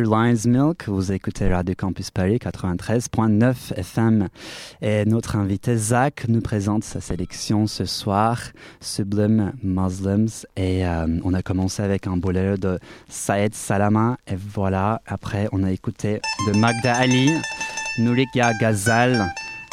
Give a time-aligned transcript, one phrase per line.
[0.00, 4.28] sur Lion's Milk, vous écoutez Radio Campus Paris 93.9 FM.
[4.80, 8.38] Et notre invité Zach nous présente sa sélection ce soir,
[8.80, 10.46] Sublime Muslims.
[10.56, 14.16] Et euh, on a commencé avec un boléro de Saïd Salama.
[14.26, 17.30] Et voilà, après on a écouté de Magda Ali,
[17.98, 19.26] Nourikia Ghazal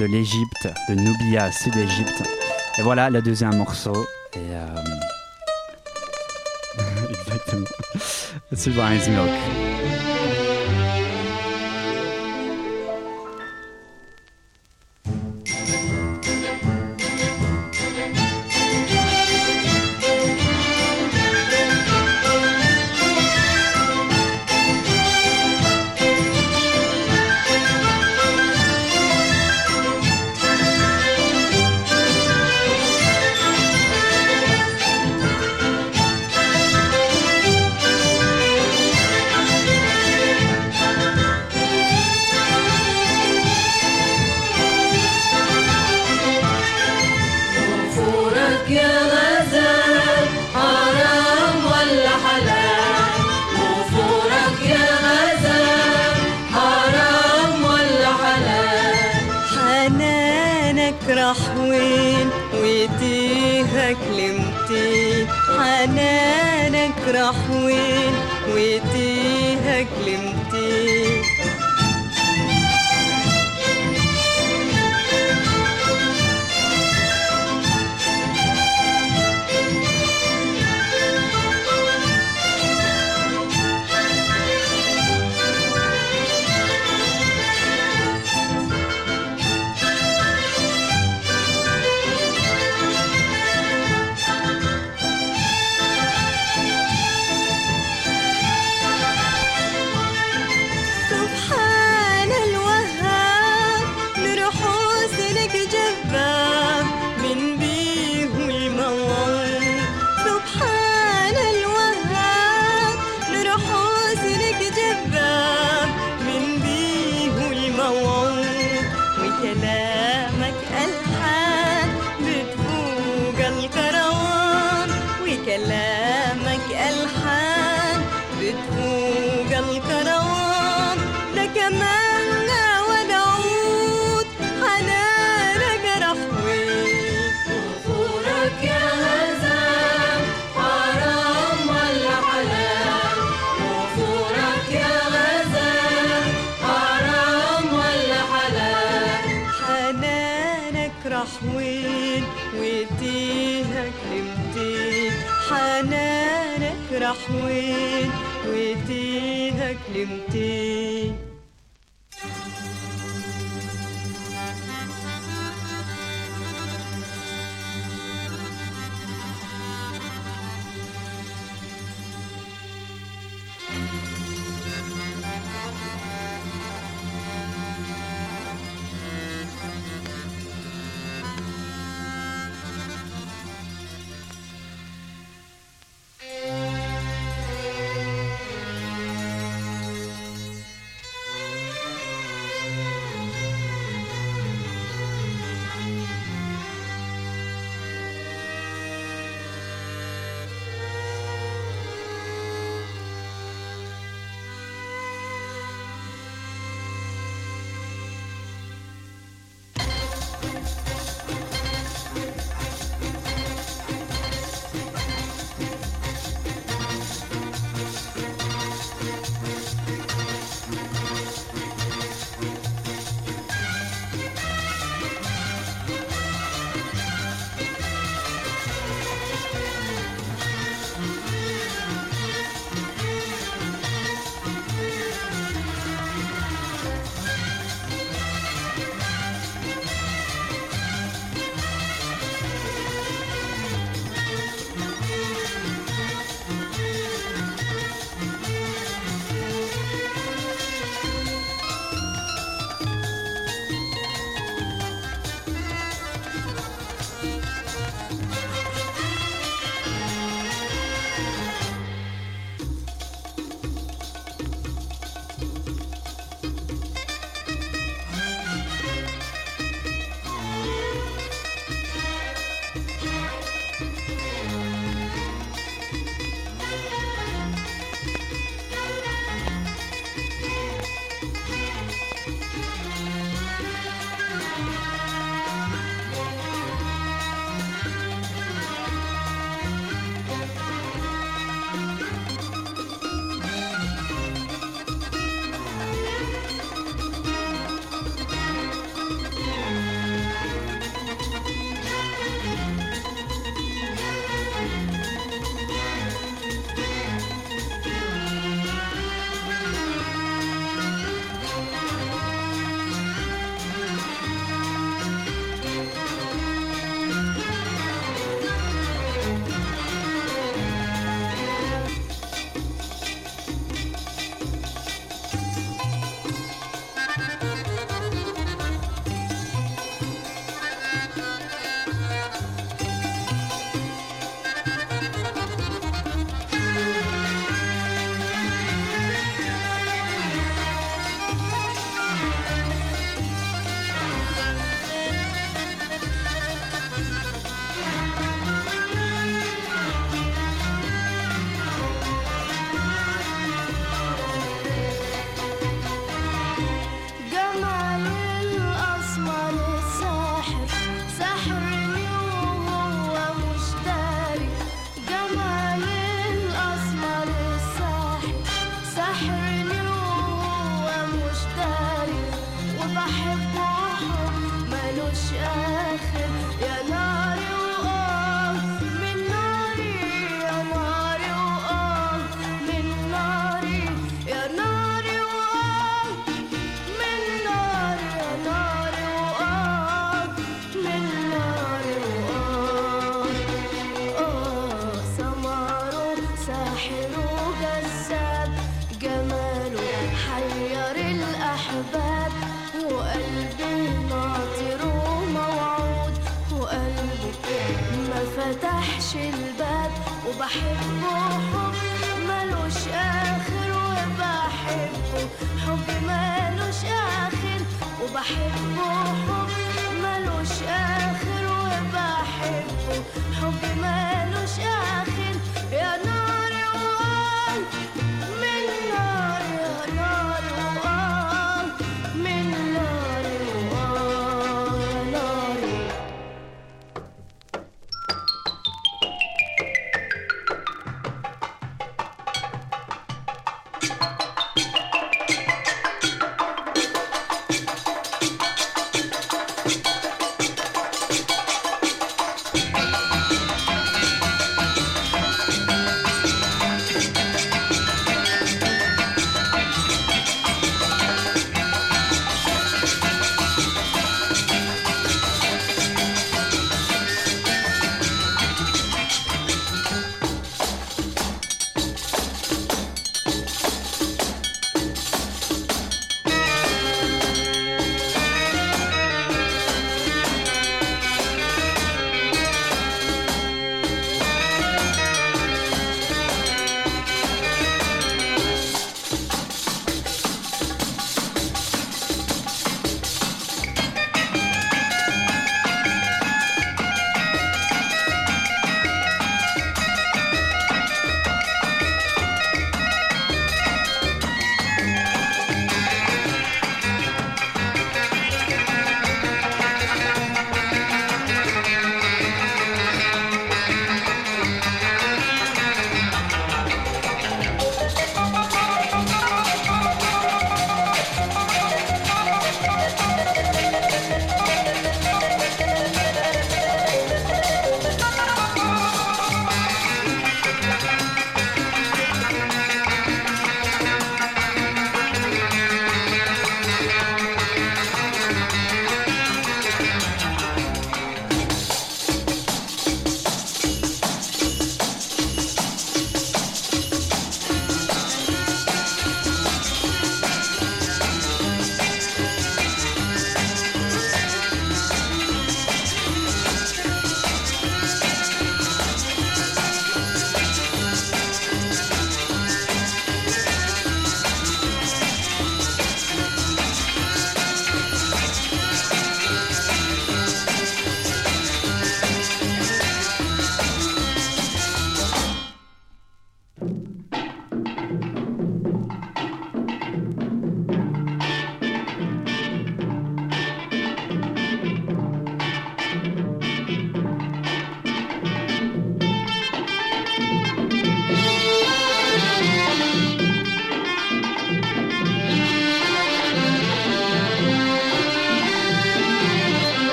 [0.00, 2.22] de l'Égypte, de Nubia, sud-Égypte.
[2.78, 4.04] Et voilà le deuxième morceau.
[4.34, 4.66] Et euh,
[7.10, 7.66] Exactement.
[8.54, 10.07] sur Lion's Milk.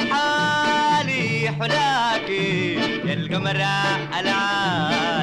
[0.00, 2.74] الحالي حلاكي
[3.08, 3.74] يا القمرة
[4.20, 5.13] العالي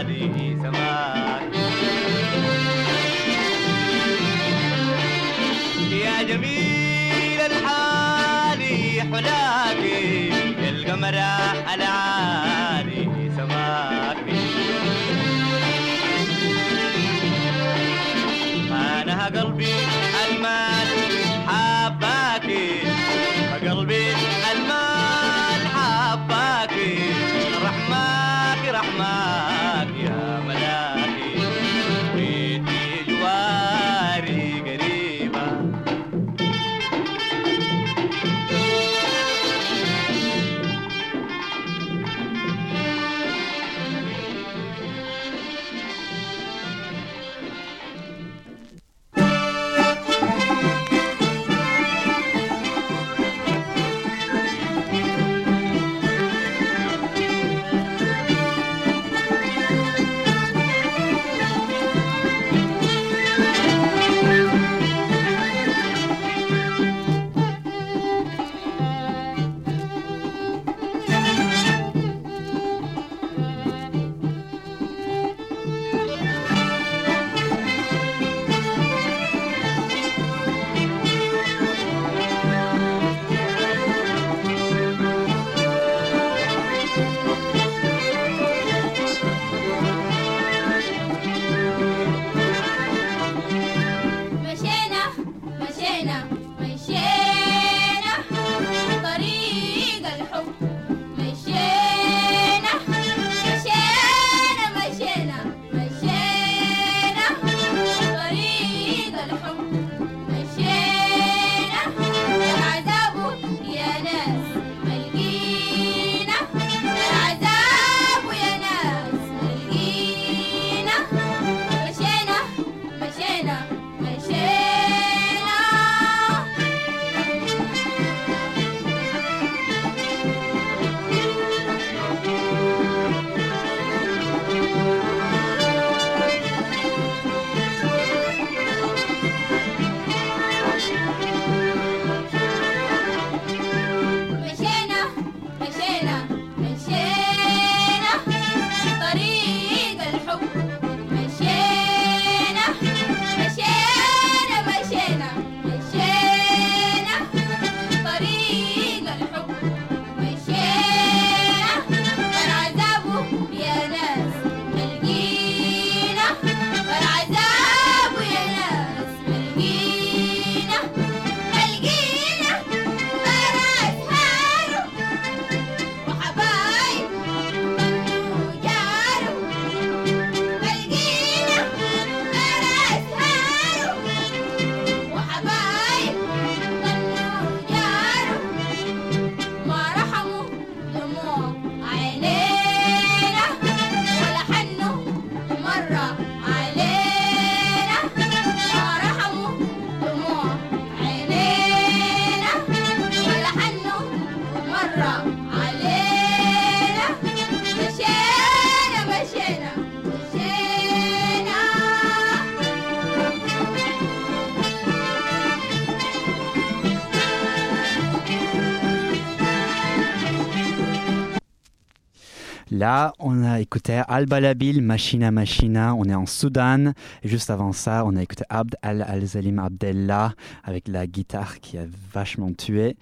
[222.72, 226.94] Là, on a écouté Al-Balabil, Machina Machina, on est en Soudan.
[227.22, 231.78] Et juste avant ça, on a écouté Abd al-Zalim -Al Abdella avec la guitare qui
[231.78, 232.96] a vachement tué.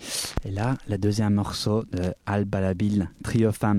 [0.44, 3.78] Et là, le deuxième morceau de Al-Balabil, Trio Femme.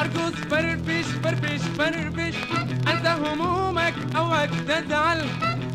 [0.00, 2.34] أرقص فرفش فرفش فرفش
[2.88, 5.24] أنسى همومك أوعك تزعل.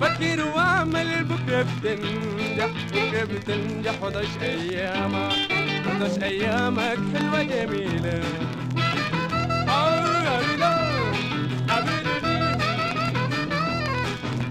[0.01, 4.03] فكر وأعمل بكرة بتنجح بكرة بتنجح.
[4.03, 5.33] وضعش أيامك
[5.87, 8.23] وضعش أيامك حلوة جميلة.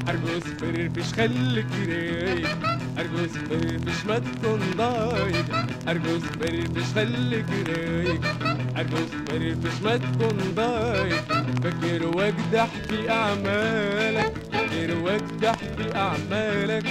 [0.08, 2.58] أرجوز فرفش خليك رايق.
[2.98, 5.46] أرجوز فرفش ما تكون ضايق.
[5.88, 8.41] أرجوز فرفش خليك رايق.
[8.83, 11.25] ارقص فرفش ما تكون ضايق
[11.64, 16.85] فكر واجدح في أعمالك فكر واجدح في أعمالك.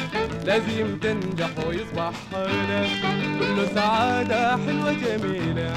[0.46, 2.90] لازم تنجح ويصبح حالك.
[3.40, 5.74] كله سعادة حلوة جميلة.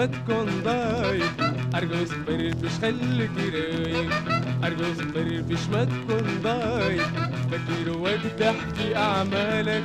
[0.00, 4.10] ما تكون ضايق ارقص فرفش خليك رايق
[4.64, 7.06] ارقص فرفش ما تكون ضايق
[7.50, 9.84] فكر واجدح في أعمالك.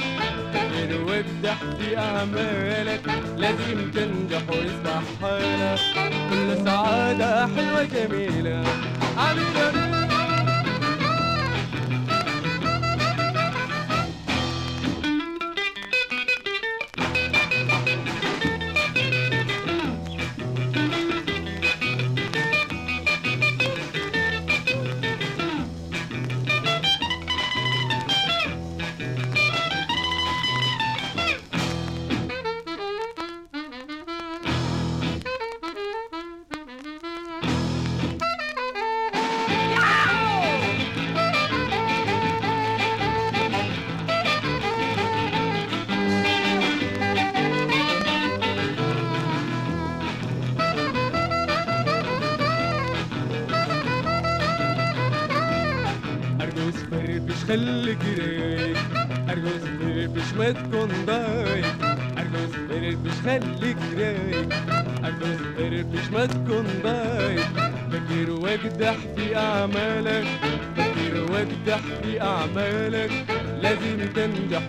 [0.54, 3.02] فكر واجدح في أعمالك.
[3.38, 5.80] لازم تنجح ويصبح حالك.
[6.30, 8.64] كل سعادة حلوة جميلة.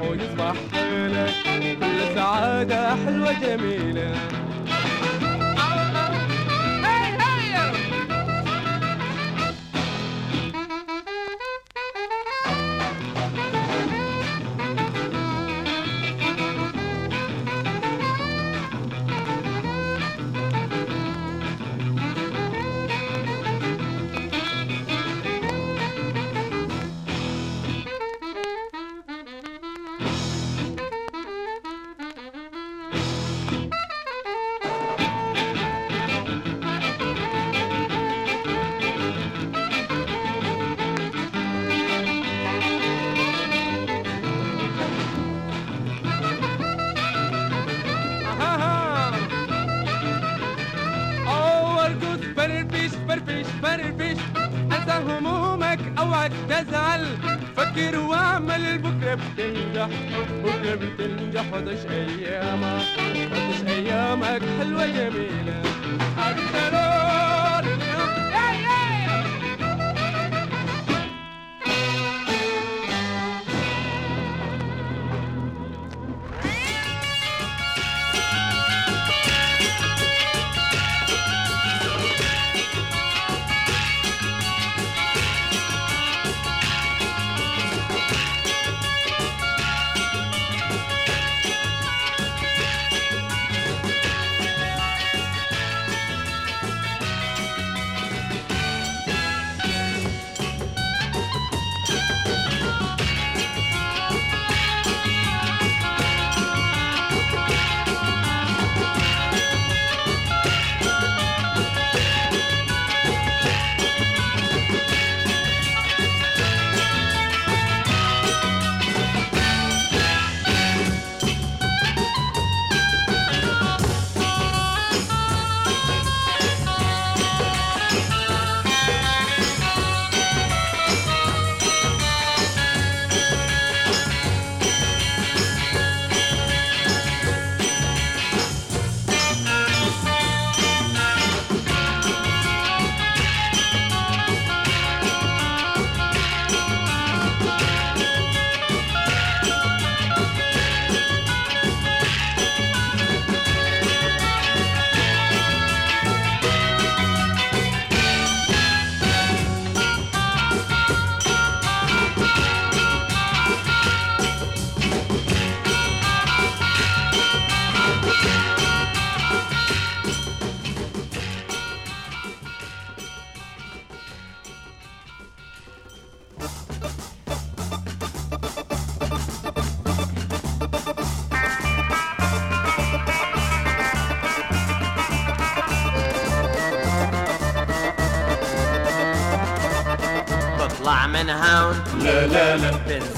[0.00, 1.34] ويصبح حالك
[1.80, 3.75] كل سعادة حلوة جميلة.
[56.48, 57.06] تزعل.
[57.56, 59.88] فكر واعمل بكرة بتنجح
[60.44, 65.62] بكرة بتنجح وتعيش أيامك وتعيش أيامك حلوة جميلة.
[66.18, 66.95] أكتر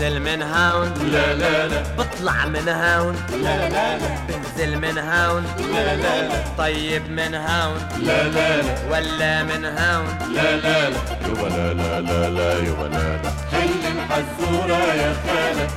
[0.09, 1.83] بنزل من هون لا لا لا.
[1.99, 4.09] بطلع من هون لا لا لا.
[4.29, 5.45] بنزل من هون
[5.75, 6.45] لا لا لا.
[6.59, 8.75] طيب من هون لا لا لا.
[8.91, 11.01] ولا من هون لا لا لا.
[11.27, 12.59] يبا لا لا لا لا.
[12.59, 13.31] يبا لا لا.
[13.53, 15.69] حل الحزورة يا خالة.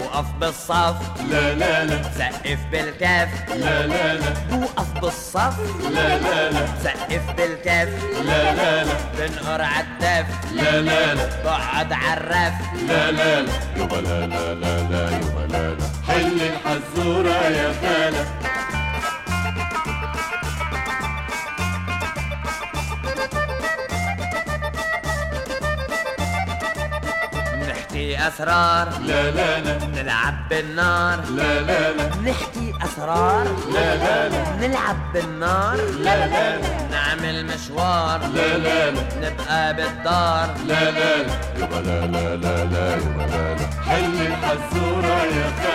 [0.00, 0.96] وقف بالصف.
[1.30, 2.02] لا لا لا.
[2.02, 3.28] سقف بالكف.
[3.56, 4.32] لا لا لا.
[5.00, 5.54] بالصف.
[5.94, 6.66] لا لا لا.
[6.84, 7.90] سقف بالكف.
[8.26, 8.94] لا لا لا.
[9.18, 11.24] تنقر عالدف لا لا لا.
[11.44, 12.54] تقعد عالرف
[12.88, 13.52] لا لا لا.
[13.76, 15.02] يبا لا لا لا لا.
[15.16, 15.86] يبا لا لا.
[16.08, 18.24] حل الحزورة يا خالة.
[27.68, 28.88] نحكي أسرار.
[29.00, 29.86] لا لا لا.
[29.86, 31.20] نلعب بالنار.
[31.30, 32.06] لا لا لا.
[32.30, 32.47] نحكي
[32.98, 34.66] أسرار لا لا لا.
[34.68, 35.76] نلعب بالنار.
[35.76, 36.88] لا لا لا.
[36.90, 38.20] نعمل مشوار.
[38.34, 39.00] لا لا لا.
[39.22, 40.48] نبقى بالدار.
[40.68, 41.32] لا لا لا.
[41.58, 43.66] يبا لا لا لا لا يبا لا لا.
[43.88, 45.67] حل الحزورة يا خالة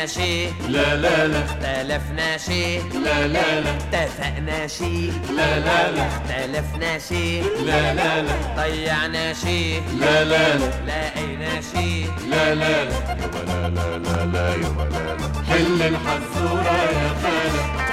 [0.00, 1.40] اتفقنا شي لا لا لا.
[1.62, 3.70] تلفنا شي لا لا لا.
[3.70, 6.08] اتفقنا شي لا لا لا.
[6.28, 8.32] تلفنا شي لا لا لا.
[8.56, 10.70] ضيعنا شي لا لا لا.
[10.86, 12.96] لقينا شي لا لا لا.
[13.20, 14.24] يبا لا لا لا.
[14.32, 17.89] لا يبا لا لا حل الحزورة يا خالة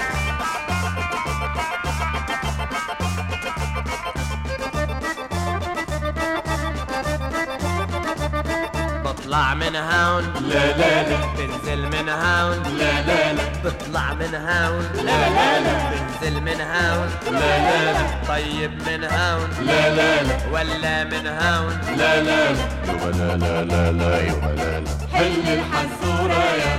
[9.53, 10.23] من هون.
[10.49, 11.17] لا لا لا.
[11.37, 12.63] بنزل من هون.
[12.79, 13.43] لا لا لا.
[13.65, 14.85] بطلع من هون.
[15.05, 15.75] لا لا لا.
[15.91, 17.09] بنزل من هون.
[17.31, 17.99] لا لا لا.
[18.27, 19.49] طيب من هون.
[19.67, 20.37] لا لا لا.
[20.53, 21.97] ولا من هون.
[21.97, 22.65] لا لا لا.
[22.89, 24.91] يبا لا لا لا لا لا لا.
[25.13, 26.73] حل الحزورة يا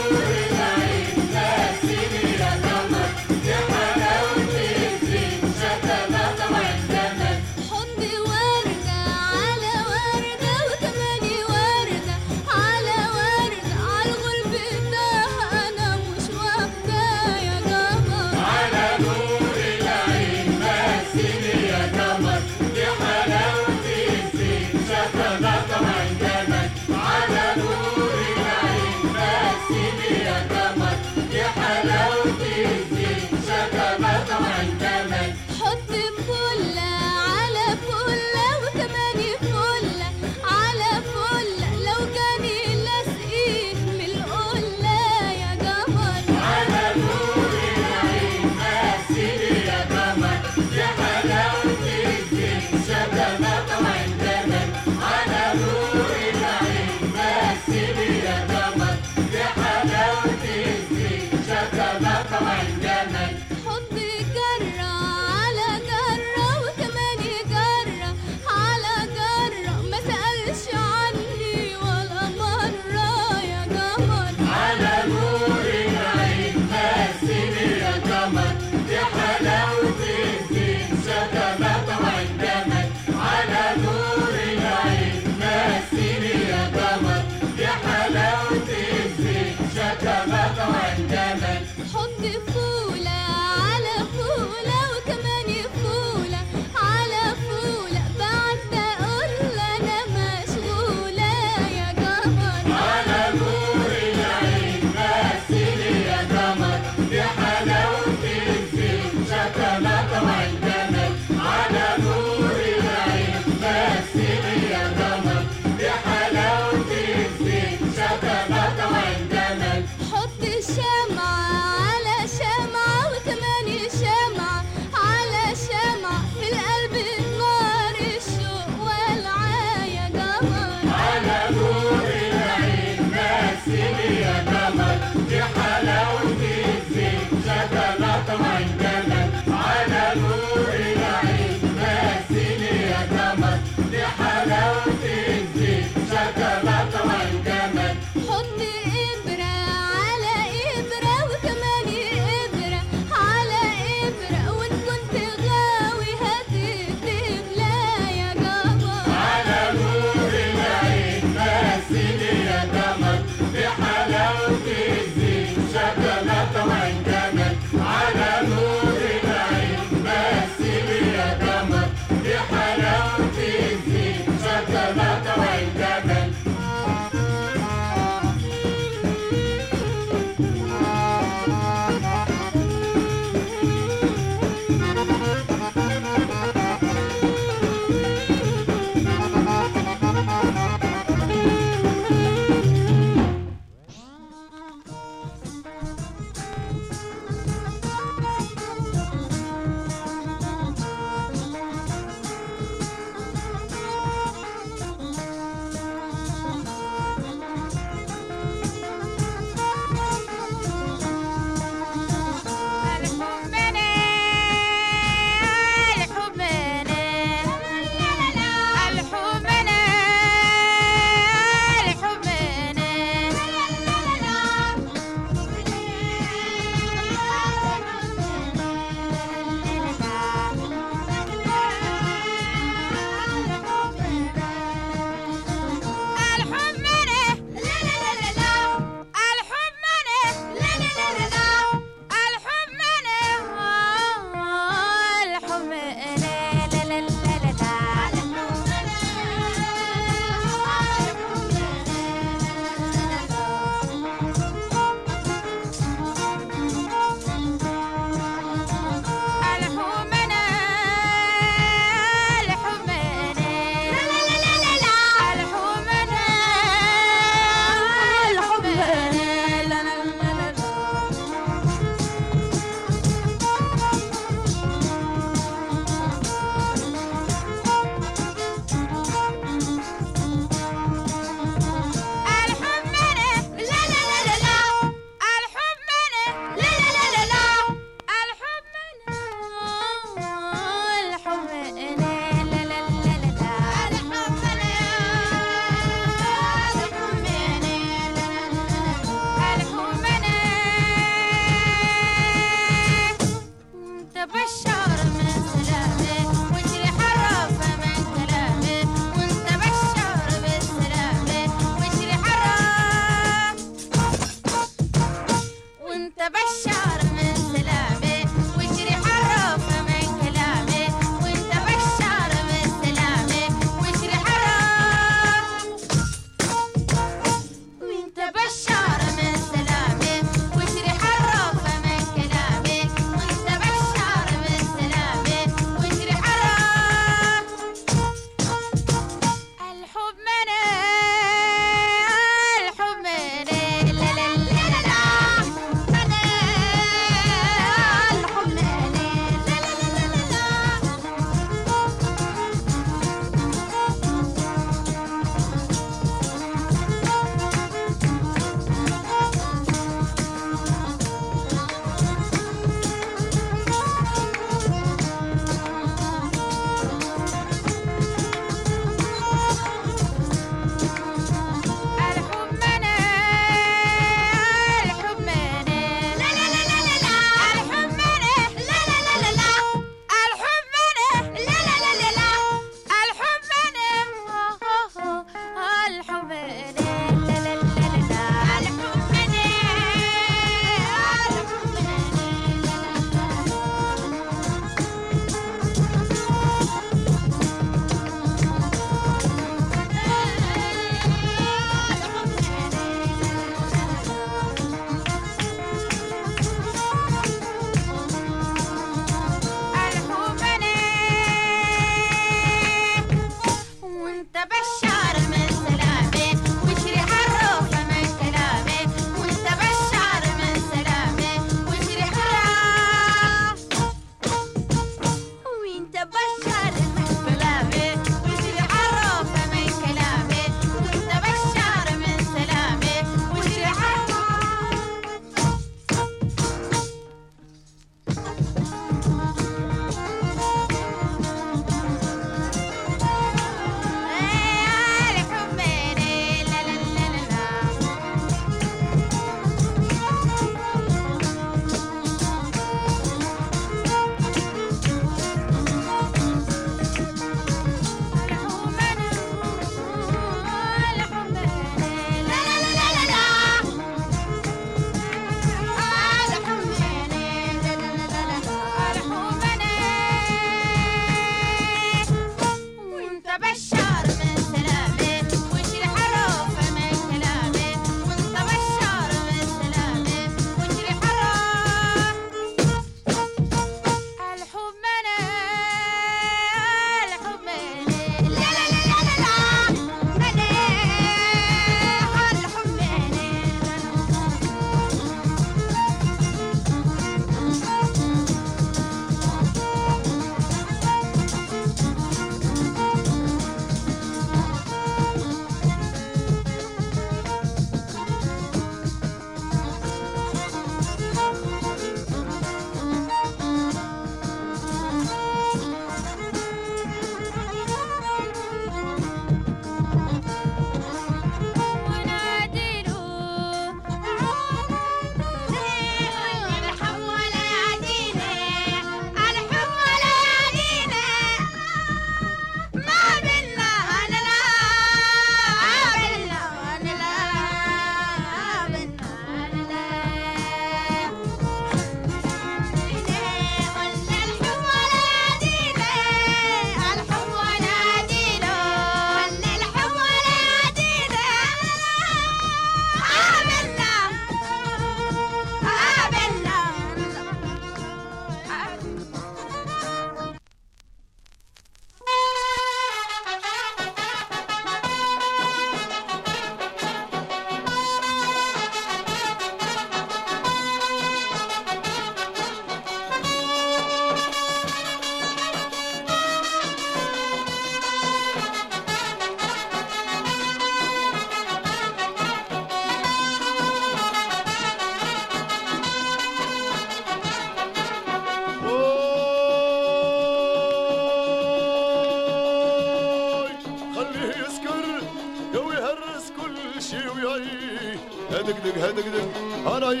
[598.40, 599.26] hedik dik hedik dik
[599.66, 600.00] haray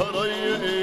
[0.00, 0.81] haray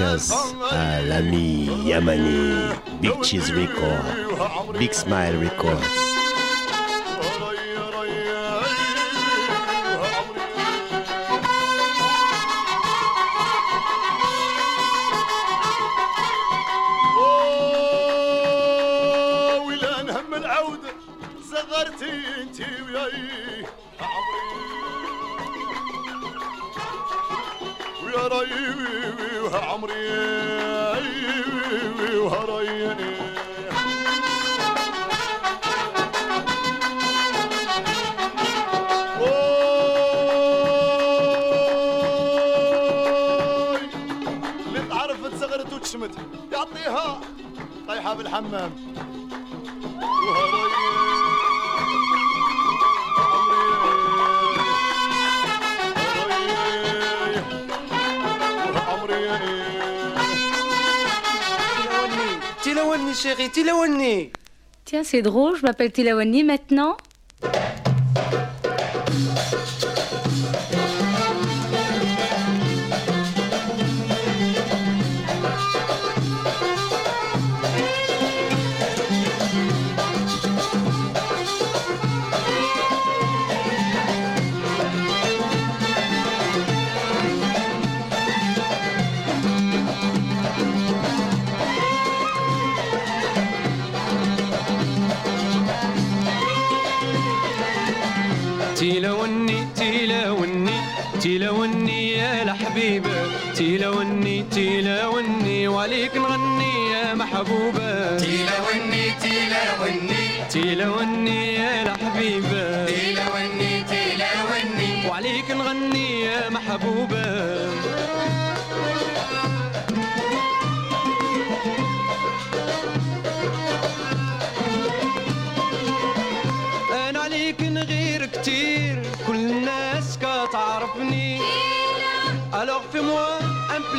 [0.00, 0.32] dédicace
[0.70, 2.70] à uh, l'ami Yamani,
[3.00, 6.09] Big Cheese Record, Big Smile Records.
[65.04, 66.96] C'est drôle, je m'appelle Tilawani maintenant.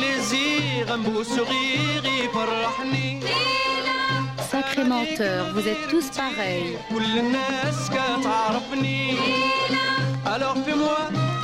[0.02, 3.20] plaisir, un beau sourire y فرحني
[4.50, 6.76] Sacré menteur, vous êtes tous pareils.
[6.90, 9.16] كل الناس كتعرفني
[10.34, 10.98] Alors fais-moi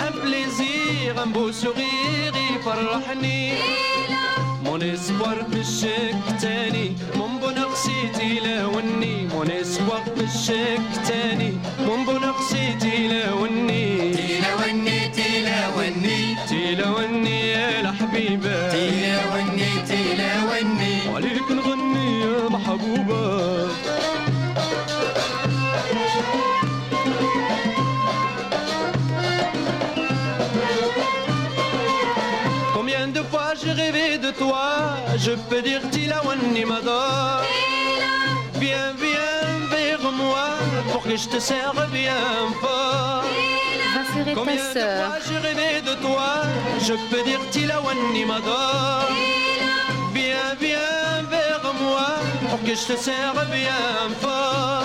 [0.08, 3.52] un plaisir, un beau sourire يفرحني
[4.64, 11.52] من أسبوع في الشك تاني من بنقصي تلاوني من أسبوع في الشك تاني
[11.88, 17.17] من بنقصي تلاوني تلاوني تلاوني تلاوني
[18.37, 23.67] الحبيبة تلوني تلوني وعليك نغني يا محبوبة
[32.75, 37.41] Combien de fois j'ai rêvé de toi Je peux dire Tilawani m'adore
[38.61, 40.49] Viens, viens vers moi
[40.91, 42.21] Pour que je te serve bien
[42.61, 43.23] fort
[44.08, 45.12] rassurer Combien ta sœur.
[45.28, 46.42] J'ai rêvé de toi,
[46.80, 49.08] je peux dire Tilawani Mador.
[50.14, 52.08] Viens, viens vers moi,
[52.50, 54.84] pour que je te serre bien fort.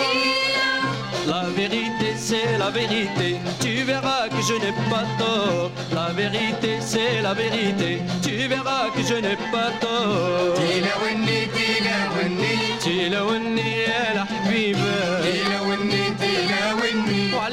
[1.26, 5.72] La vérité, c'est la vérité, tu verras que je n'ai pas tort.
[5.94, 10.54] La vérité, c'est la vérité, tu verras que je n'ai pas tort.
[10.56, 15.23] Tilawani, Tilawani, Tilawani, El Habibah.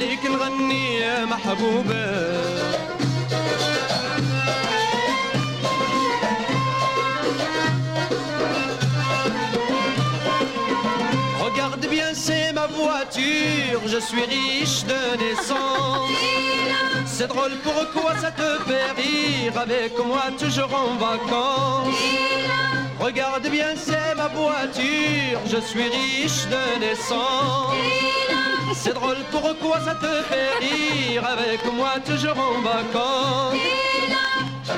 [0.00, 2.06] وعليك نغني يا محبوبة
[11.40, 16.10] Regarde bien, c'est ma voiture, je suis riche de naissance.
[17.06, 22.02] C'est drôle, pourquoi ça te fait rire avec moi toujours en vacances
[23.00, 28.29] Regarde bien, c'est ma voiture, je suis riche de naissance.
[28.73, 33.55] C'est drôle pourquoi ça te fait rire Avec moi toujours en vacances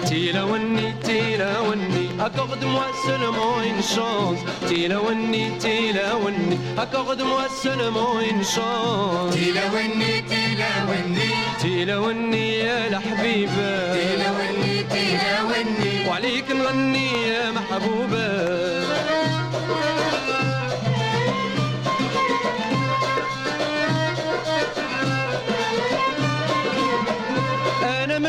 [0.05, 4.39] Tila Wani, Tila Wani, accorde-moi seulement une chance.
[4.67, 9.33] Tila Wani, Tila Wani, accorde-moi seulement une chance.
[9.33, 11.29] Tila Wani, Tila Wani,
[11.59, 13.93] Tila Wani يا الحبيبة.
[13.93, 18.27] تيلا وني تيلا وني وعليك نغني يا محبوبة.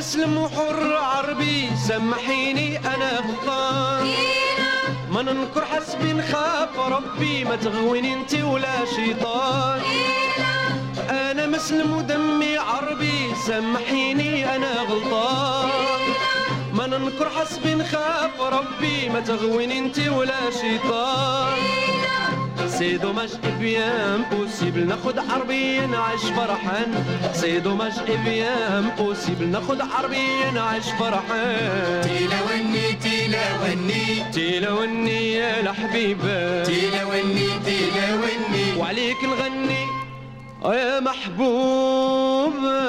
[0.05, 4.07] مسلم وحر عربي سامحيني أنا غلطان
[5.11, 9.81] ما ننكر حسبي نخاف ربي ما تغويني أنت ولا شيطان.
[11.11, 15.69] أنا مسلم ودمي عربي سامحيني أنا غلطان.
[16.73, 21.59] ما ننكر حسبي نخاف ربي ما تغويني أنت ولا شيطان.
[22.67, 23.31] سي دوماج
[23.61, 27.05] بيان بوسيبل ناخد عربي نعيش فرحان.
[27.33, 27.93] سي دوماج
[28.25, 32.01] بيان بوسيبل ناخد عربي نعيش فرحان.
[32.03, 36.65] تلوني تلوني تلوني يا الحبيبة.
[36.65, 39.85] تلوني تلوني وعليك نغني
[40.65, 42.85] يا محبوبة.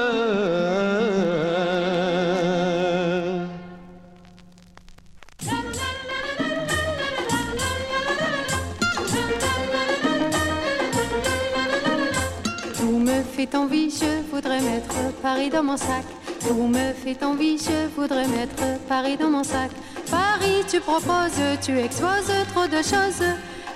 [13.45, 16.05] Fait envie, je voudrais mettre Paris dans mon sac.
[16.41, 19.71] Tout me fait envie, je voudrais mettre Paris dans mon sac.
[20.09, 23.25] Paris, tu proposes, tu exposes trop de choses.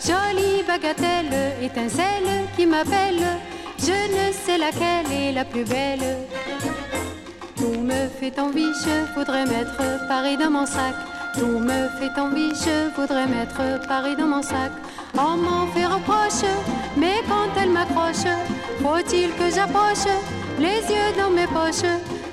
[0.05, 3.21] Jolie bagatelle, étincelle qui m'appelle.
[3.77, 6.17] Je ne sais laquelle est la plus belle.
[7.55, 10.95] Tout me fait envie, je voudrais mettre Paris dans mon sac.
[11.37, 14.71] Tout me fait envie, je voudrais mettre Paris dans mon sac.
[15.17, 16.49] On m'en fait reproche,
[16.95, 18.29] mais quand elle m'accroche,
[18.81, 20.07] faut-il que j'approche
[20.59, 21.89] les yeux dans mes poches?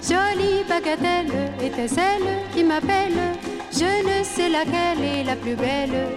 [0.08, 3.18] Jolie bagatelle, étincelle qui m'appelle.
[3.72, 6.08] Je ne sais laquelle est la plus belle.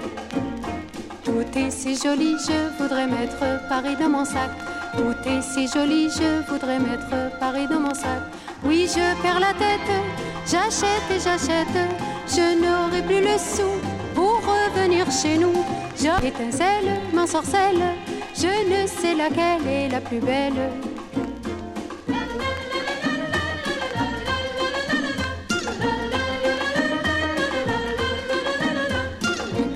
[1.24, 4.51] Tout est si joli, je voudrais mettre Paris dans mon sac.
[4.95, 8.22] Tout est si joli, je voudrais mettre Paris dans mon sac.
[8.64, 9.91] Oui, je perds la tête,
[10.45, 11.78] j'achète et j'achète.
[12.28, 13.70] Je n'aurai plus le sou
[14.14, 15.66] pour revenir chez nous.
[16.02, 17.82] J'étincelle, m'ensorcelle,
[18.34, 20.54] je ne sais laquelle est la plus belle.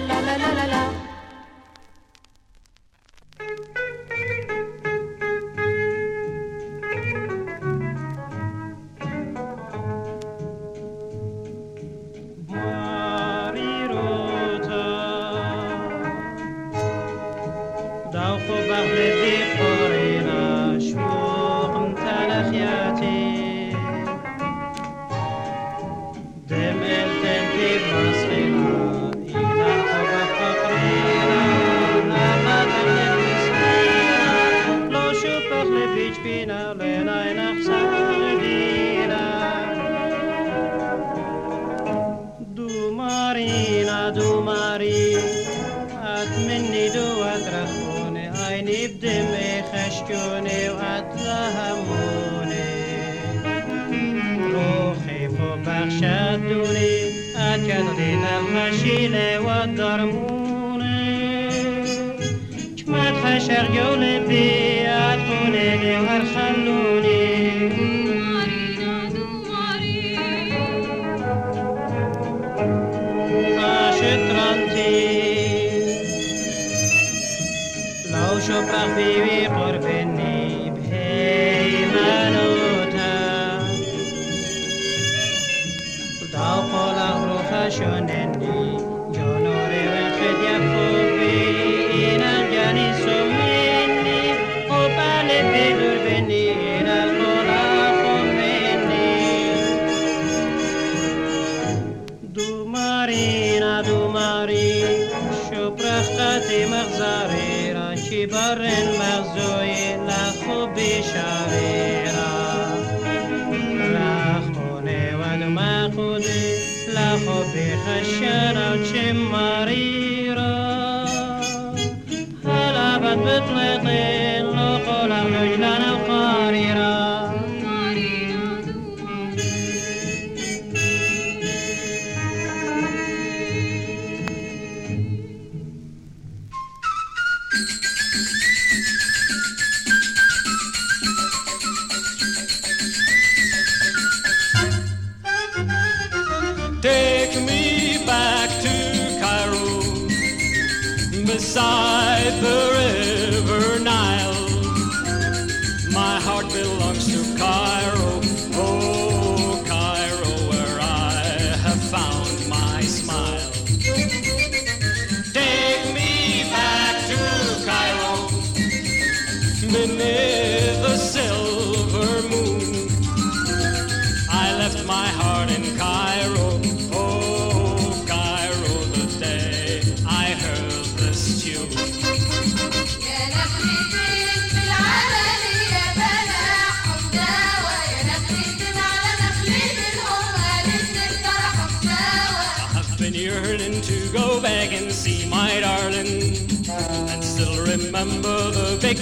[161.79, 162.16] found.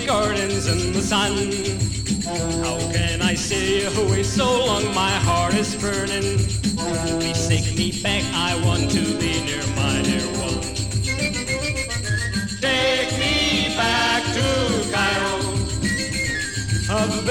[0.06, 1.32] Gardens in the sun.
[2.62, 4.84] How can I stay away so long?
[4.94, 6.38] My heart is burning.
[7.20, 8.24] Please take me back.
[8.34, 10.60] I want to be near my dear one.
[12.60, 14.46] Take me back to
[14.92, 15.34] Cairo.
[16.90, 17.26] I've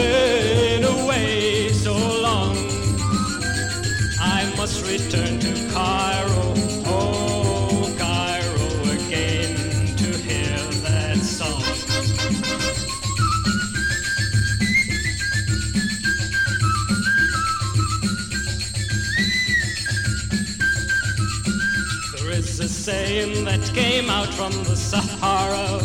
[22.84, 25.79] saying that came out from the Sahara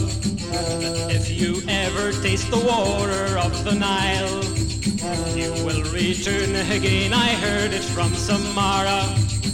[1.15, 4.43] if you ever taste the water of the Nile,
[5.37, 7.13] you will return again.
[7.13, 9.05] I heard it from Samara,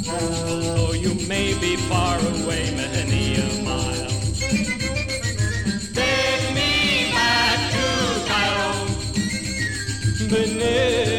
[0.08, 4.08] although you may be far away many a mile.
[5.92, 7.86] Take me back to
[8.30, 8.86] Cairo,
[10.30, 11.13] beneath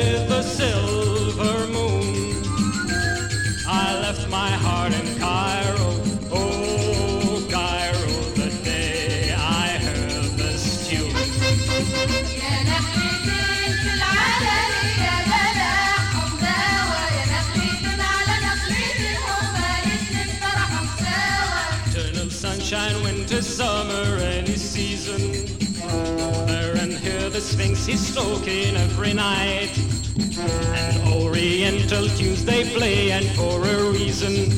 [27.45, 29.69] Sphinx is stroking every night.
[30.17, 34.49] And Oriental tunes they play, and for a reason.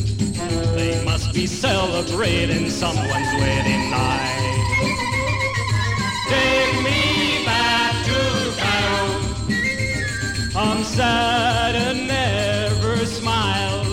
[0.74, 4.64] They must be celebrating someone's wedding night.
[6.30, 8.20] Take me back to
[8.62, 9.06] Cairo.
[10.56, 13.84] I'm sad and never smile.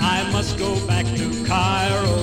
[0.00, 2.21] I must go back to Cairo.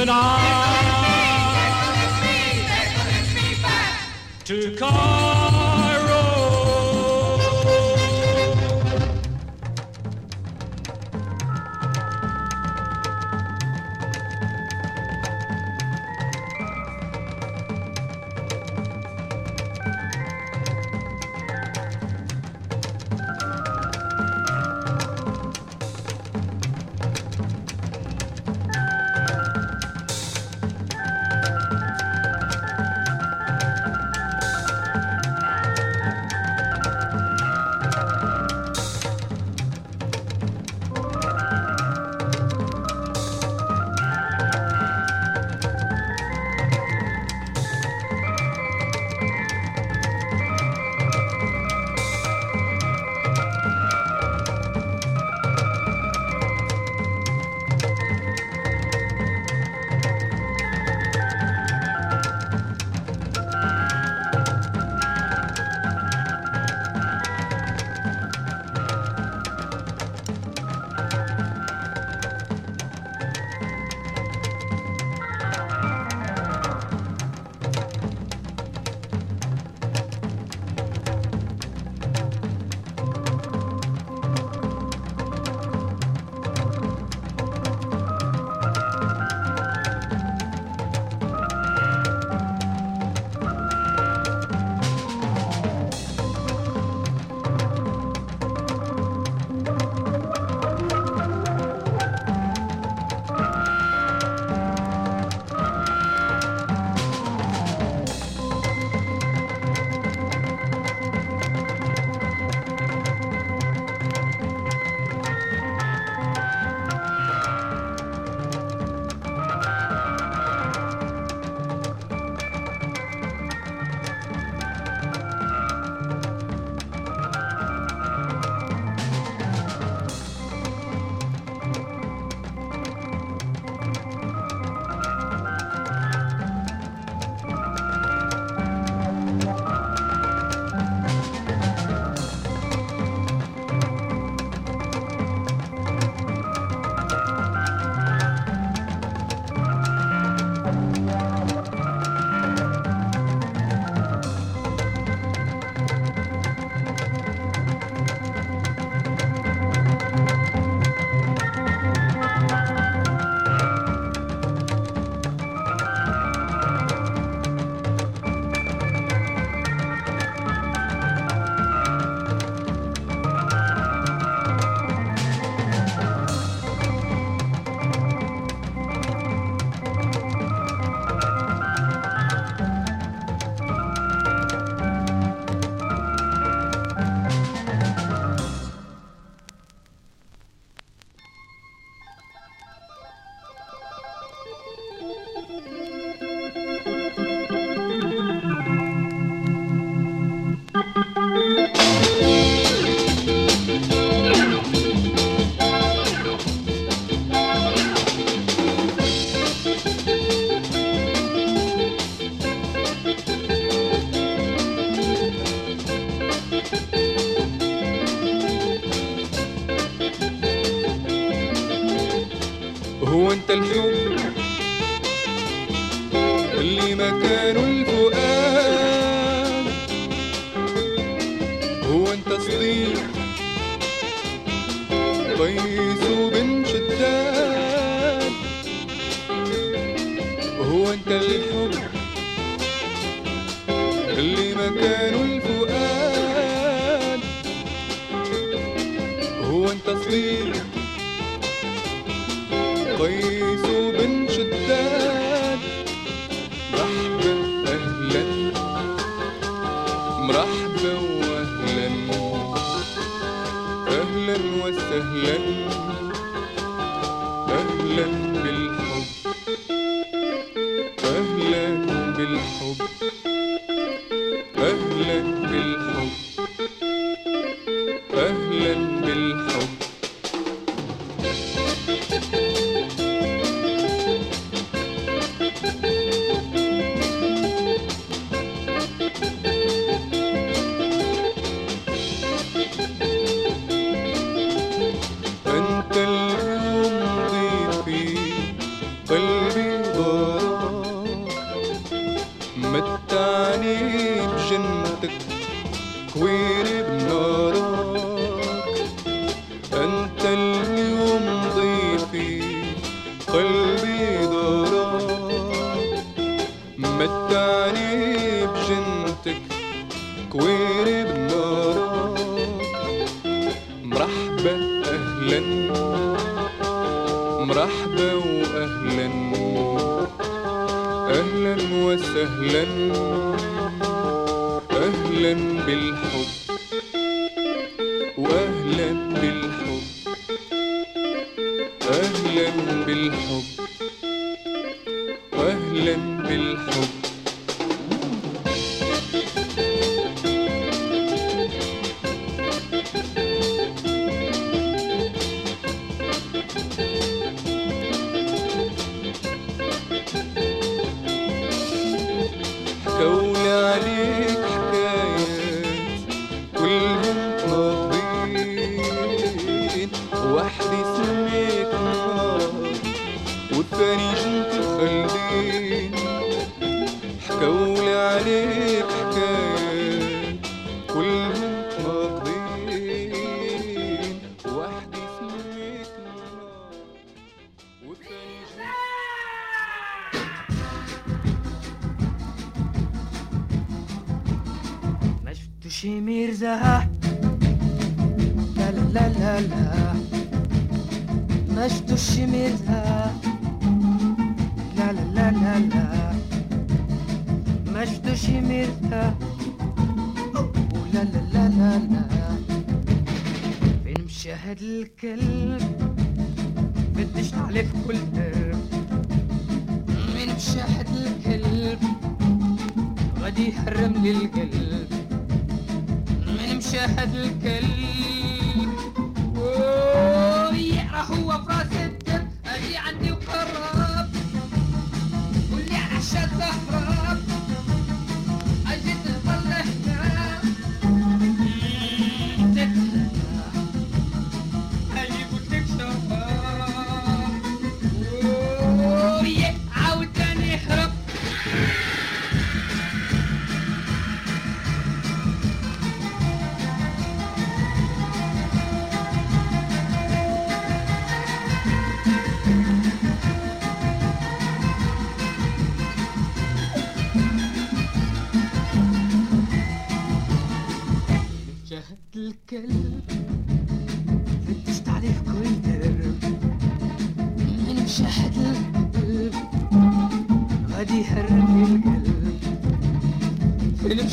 [0.00, 0.40] tonight.
[4.44, 5.39] To come.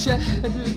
[0.07, 0.76] shit.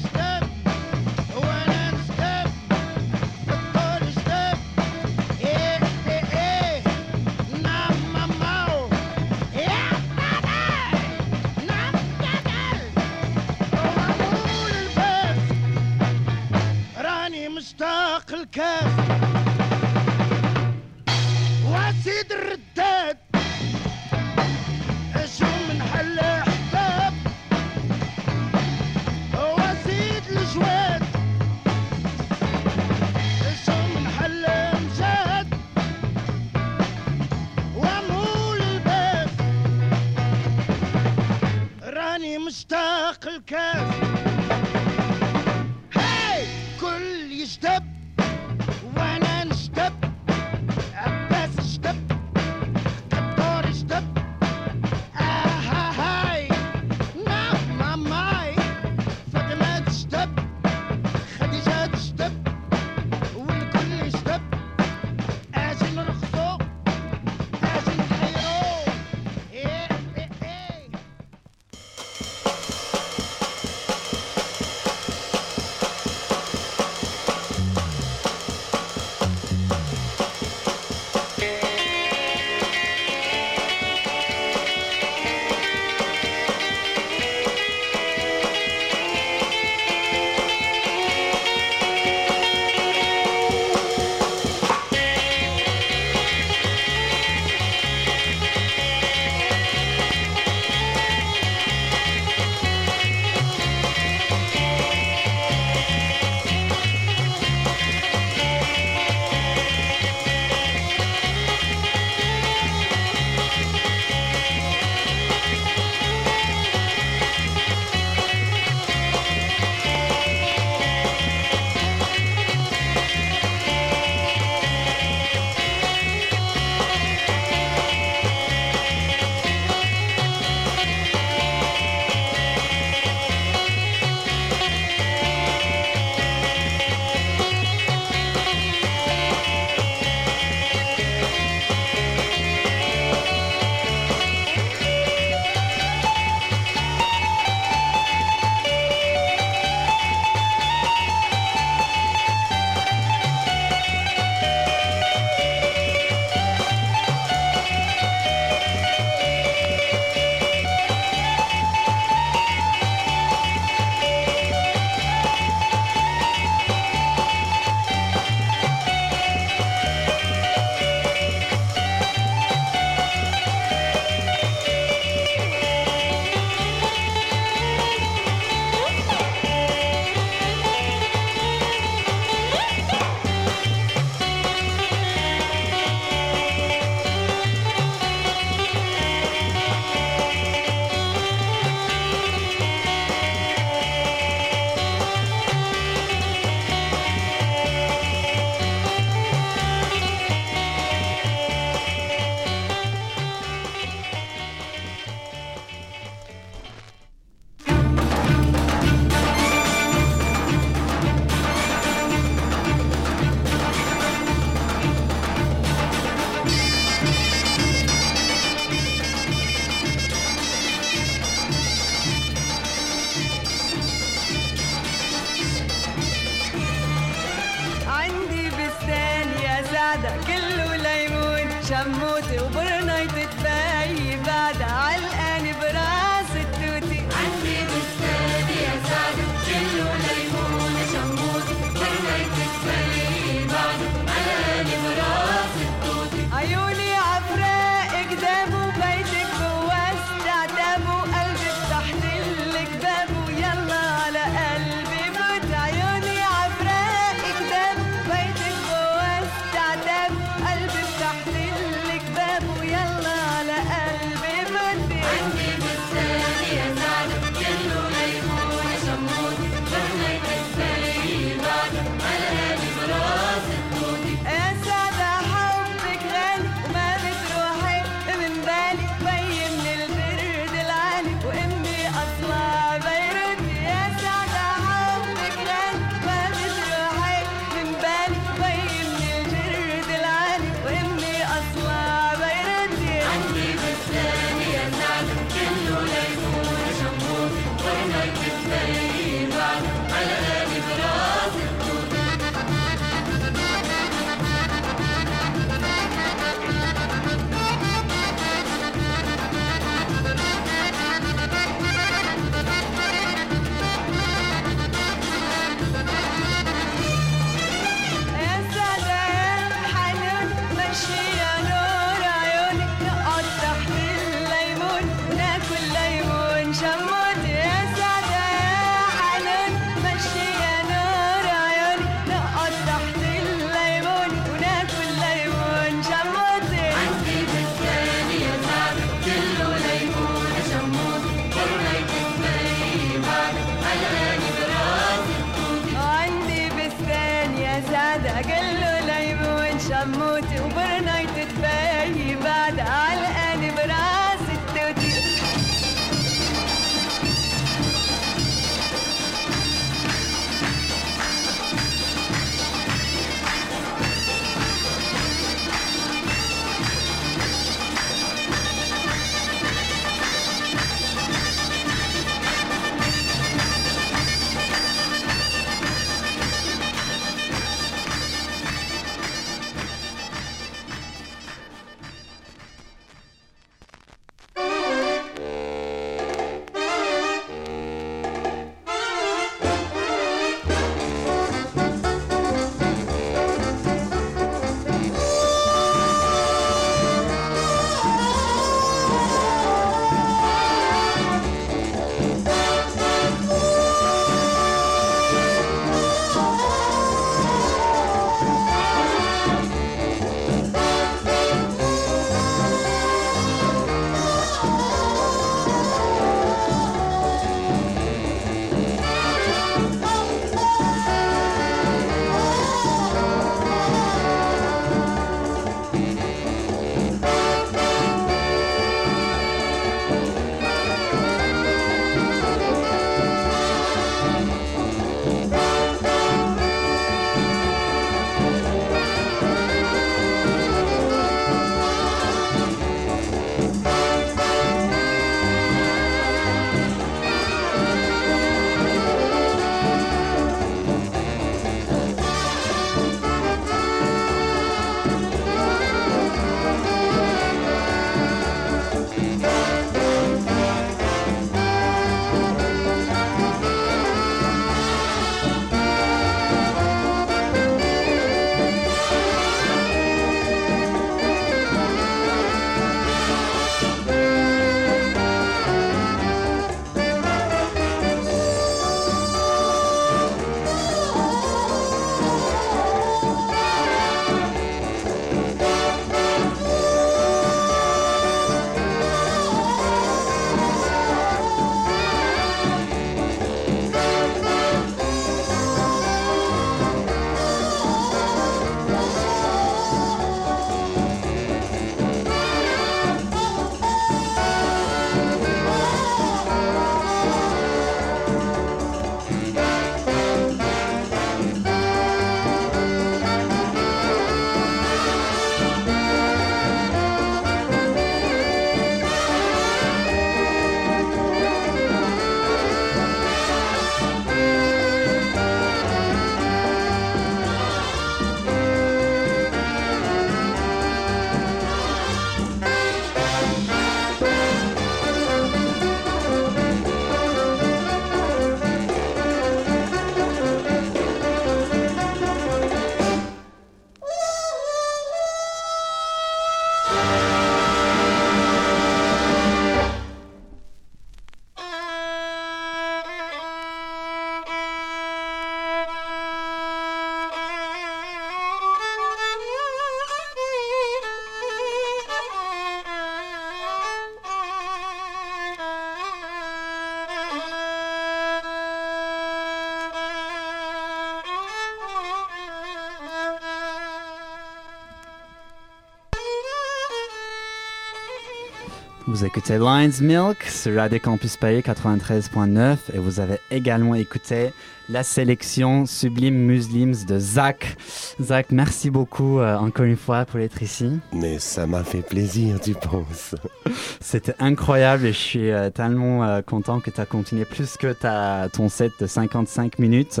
[578.96, 584.30] Vous écoutez Lion's Milk sur Radio Campus Paris 93.9 et vous avez également écouté
[584.68, 587.56] la sélection Sublime Muslims de Zach.
[588.00, 590.80] Zach, merci beaucoup euh, encore une fois pour être ici.
[590.92, 593.14] Mais ça m'a fait plaisir, tu penses
[593.80, 597.72] C'était incroyable et je suis euh, tellement euh, content que tu as continué plus que
[597.72, 600.00] ta, ton set de 55 minutes.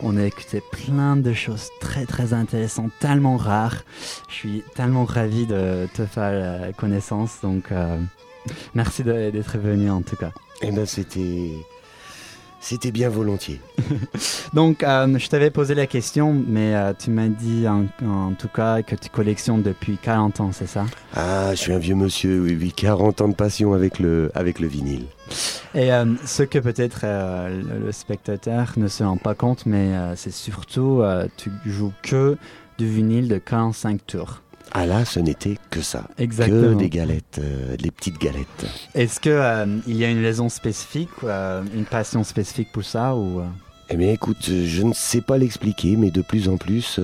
[0.00, 3.82] On a écouté plein de choses très très intéressantes, tellement rares.
[4.28, 7.98] Je suis tellement ravi de te faire connaissance, donc euh,
[8.74, 10.30] merci d'être venu en tout cas.
[10.62, 11.50] Eh ben, c'était.
[12.58, 13.60] C'était bien volontiers.
[14.54, 18.48] Donc, euh, je t'avais posé la question, mais euh, tu m'as dit en, en tout
[18.48, 20.84] cas que tu collectionnes depuis 40 ans, c'est ça?
[21.14, 24.58] Ah, je suis un vieux monsieur, oui, oui, 40 ans de passion avec le, avec
[24.58, 25.04] le vinyle.
[25.76, 30.32] Et euh, ce que peut-être le, le spectateur ne se rend pas compte, mais c'est
[30.32, 31.04] surtout,
[31.36, 32.36] tu joues que
[32.78, 34.40] du vinyle de 45 tours.
[34.78, 36.04] Ah là, ce n'était que ça.
[36.18, 36.74] Exactement.
[36.74, 38.66] Que des galettes, euh, des petites galettes.
[38.94, 43.14] Est-ce que euh, il y a une raison spécifique, euh, une passion spécifique pour ça
[43.16, 43.44] ou euh,
[43.88, 47.00] Eh bien, écoute, je ne sais pas l'expliquer, mais de plus en plus,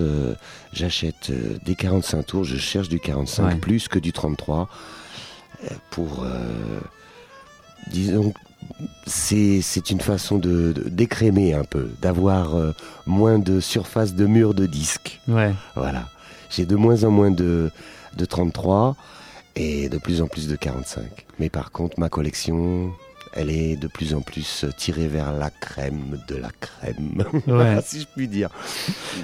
[0.74, 1.30] j'achète
[1.64, 2.44] des 45 tours.
[2.44, 3.54] Je cherche du 45 Ouais.
[3.56, 4.68] plus que du 33
[5.64, 6.26] euh, pour,
[7.90, 8.34] disons,
[9.06, 12.72] c'est c'est une façon de de- d'écrémer un peu, d'avoir euh,
[13.06, 15.20] moins de surface de mur de disque.
[15.28, 15.52] Ouais.
[15.74, 16.08] Voilà.
[16.54, 17.70] J'ai de moins en moins de,
[18.16, 18.94] de 33
[19.56, 21.26] et de plus en plus de 45.
[21.38, 22.92] Mais par contre, ma collection,
[23.34, 27.78] elle est de plus en plus tirée vers la crème de la crème, Ouais.
[27.84, 28.48] si je puis dire.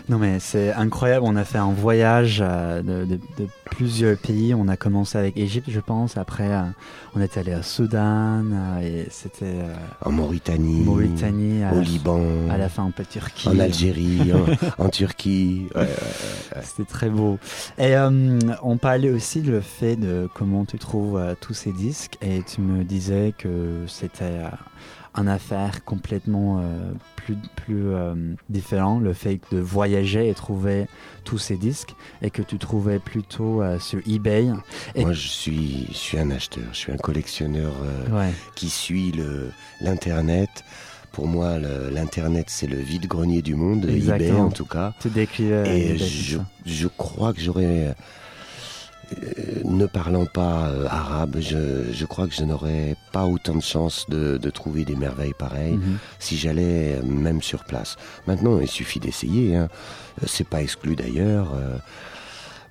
[0.09, 4.55] Non mais c'est incroyable, on a fait un voyage euh, de, de- de plusieurs pays,
[4.55, 6.63] on a commencé avec Égypte je pense, après euh,
[7.15, 9.55] on est allé au Soudan euh, et c'était
[10.05, 12.21] En Mauritanie, Mauritanie, à au Liban,
[12.51, 13.49] à la fin un peu Turquie.
[13.49, 14.33] en Algérie,
[14.79, 15.67] en, en Turquie.
[15.75, 16.63] Ouais, ouais.
[16.63, 17.39] C'était très beau.
[17.79, 17.95] Et
[18.63, 22.85] on parlait aussi le fait de comment tu trouves tous ces disques et tu me
[22.85, 24.49] disais que c'était euh,
[25.17, 28.15] une affaire complètement euh, plus, plus euh,
[28.49, 30.87] différent, le fait de voyager et trouver
[31.25, 34.49] tous ces disques et que tu trouvais plutôt euh, sur eBay.
[34.95, 37.73] Et Moi, je suis, je suis un acheteur, je suis un collectionneur
[38.13, 38.33] Ouais.
[38.55, 39.13] qui suit
[39.81, 40.51] l'Internet.
[41.13, 44.45] Pour moi, l'Internet, c'est le vide-grenier du monde, eBay Exactement.
[44.47, 44.93] en tout cas.
[45.05, 47.95] Et eBay, je, je crois que j'aurais,
[49.65, 54.05] ne parlant pas euh, arabe, je, je crois que je n'aurais pas autant de chance
[54.09, 55.99] de, de trouver des merveilles pareilles Mhm.
[56.19, 57.97] si j'allais euh, même sur place.
[58.27, 59.57] Maintenant, il suffit d'essayer.
[59.57, 59.69] Hein.
[60.23, 61.53] Euh, C'est pas exclu d'ailleurs.
[61.55, 61.79] Euh,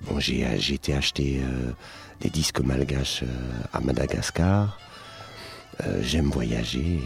[0.02, 1.72] Bon, j'ai été acheter euh,
[2.20, 3.26] des disques malgaches euh,
[3.72, 4.78] à Madagascar.
[5.84, 7.02] Euh, J'aime voyager, et-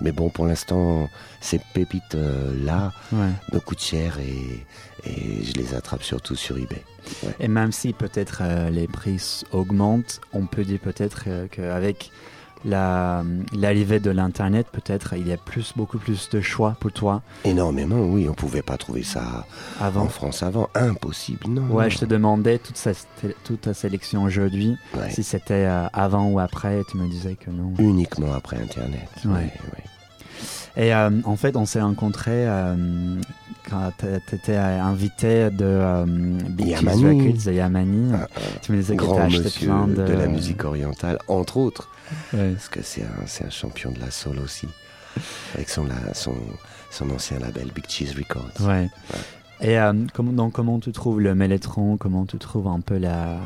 [0.00, 1.08] mais bon, pour l'instant,
[1.40, 3.30] ces pépites euh, là Ouais.
[3.52, 4.64] me coûtent cher et,
[5.08, 6.82] et je les attrape surtout sur eBay.
[7.24, 7.34] Ouais.
[7.40, 12.10] Et même si peut-être euh, les prix augmentent, on peut dire peut-être euh, qu'avec
[12.64, 13.22] la-
[13.52, 17.22] l'arrivée de l'Internet, peut-être il y a plus, beaucoup plus de choix pour toi.
[17.44, 19.46] Énormément, oui, on pouvait pas trouver ça
[19.80, 20.02] Avant.
[20.02, 20.68] en France avant.
[20.74, 21.62] Impossible, non.
[21.70, 22.90] Ouais, je te demandais toute, sa-
[23.44, 25.08] toute ta sélection aujourd'hui, Ouais.
[25.10, 27.72] si c'était euh, avant ou après, et tu me disais que non.
[27.78, 29.08] Uniquement après Internet.
[29.24, 29.30] Ouais.
[29.32, 29.84] ouais, ouais.
[30.84, 33.20] Et euh, en fait, on s'est rencontrés euh,
[33.70, 37.04] quand tu étais invité de euh, Big Cheese Yamani.
[37.26, 38.12] Records de Yamani.
[38.62, 39.94] tu me disais que tu Grand acheté monsieur plein de...
[40.04, 40.12] de...
[40.12, 41.88] la musique orientale, entre autres.
[42.32, 42.52] Ouais.
[42.52, 44.66] Parce que c'est un, un champion de la soul aussi.
[45.54, 46.34] Avec son, la- son,
[46.90, 48.66] son ancien label Big Cheese Records.
[48.66, 48.88] Ouais.
[49.60, 53.38] Et euh, comment, donc, comment tu trouves le Mélétron Comment tu trouves un peu la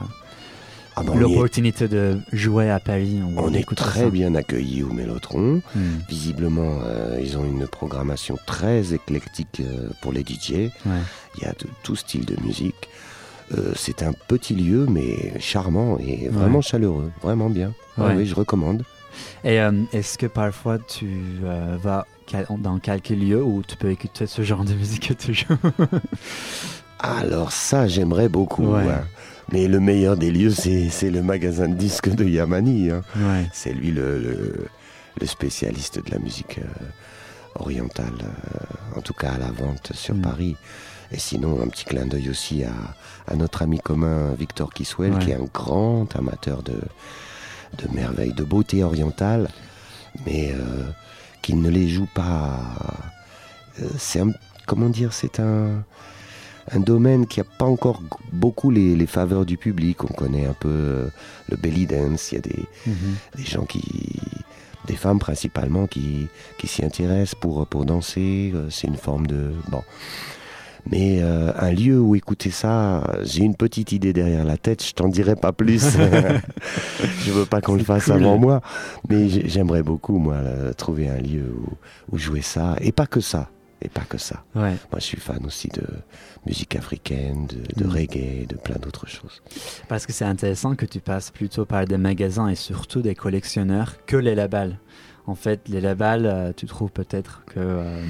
[0.97, 4.11] Ah ben, est- l'opportunité de jouer à Paris On est très ça.
[4.11, 5.63] bien accueillis au Mélotron.
[5.75, 5.81] Hmm.
[6.09, 10.51] Visiblement, euh, ils ont une programmation très éclectique euh, pour les DJ.
[10.53, 10.71] Ouais.
[11.39, 12.89] Il y a de tout style de musique.
[13.57, 16.63] Euh, c'est un petit lieu, mais charmant et vraiment Ouais.
[16.63, 17.11] chaleureux.
[17.23, 17.73] Vraiment bien.
[17.99, 18.83] Ah oui, je recommande.
[19.45, 19.59] Et
[19.93, 21.07] est-ce que parfois tu
[21.83, 22.07] vas
[22.59, 25.57] dans quelques lieux où tu peux écouter ce genre de musique que tu joues?
[26.99, 28.75] Alors ça, j'aimerais beaucoup.
[28.75, 29.03] Hein.
[29.51, 32.91] Mais le meilleur des lieux, c'est c'est le magasin de disques de Yamani.
[32.91, 33.03] hein.
[33.17, 33.47] Ouais.
[33.53, 34.67] C'est lui le, le-
[35.21, 36.85] le spécialiste de la musique euh,
[37.57, 40.23] orientale, euh, en tout cas à la vente sur Mm.
[40.23, 40.57] Paris.
[41.11, 42.73] Et sinon, un petit clin d'œil aussi à,
[43.31, 45.19] à notre ami commun Victor Kiswell, Ouais.
[45.19, 49.51] qui est un grand amateur de, de merveilles, de beauté orientale,
[50.25, 50.85] mais euh,
[51.43, 52.59] qui ne les joue pas.
[53.83, 54.31] euh, c'est un,
[54.67, 55.85] comment dire, c'est un,
[56.71, 58.03] un domaine qui n'a pas encore
[58.33, 60.05] beaucoup les, les faveurs du public.
[60.05, 61.07] On connaît un peu euh,
[61.51, 63.15] le belly dance, il y a des, Mhm.
[63.37, 63.83] des gens qui
[64.87, 66.27] des femmes principalement qui,
[66.59, 68.51] qui s'y intéressent pour, pour danser.
[68.55, 69.53] euh, C'est une forme de...
[69.71, 69.83] Bon.
[70.91, 74.93] Mais euh, un lieu où écouter ça, j'ai une petite idée derrière la tête, je
[74.93, 75.97] t'en dirai pas plus.
[77.25, 78.15] je veux pas qu'on le fasse cool.
[78.15, 78.61] avant moi,
[79.09, 80.39] mais j'ai- j'aimerais beaucoup, moi,
[80.77, 81.69] trouver un lieu où,
[82.15, 83.49] où jouer ça, et pas que ça.
[83.81, 84.43] Et pas que ça.
[84.57, 84.71] Ouais.
[84.91, 85.83] Moi, je suis fan aussi de
[86.47, 87.91] musique africaine, de, de Mm.
[87.93, 89.43] reggae, de plein d'autres choses.
[89.89, 93.95] Parce que c'est intéressant que tu passes plutôt par des magasins et surtout des collectionneurs
[94.07, 94.79] que les labels.
[95.27, 98.03] En fait, les labels, euh, tu trouves peut-être que euh,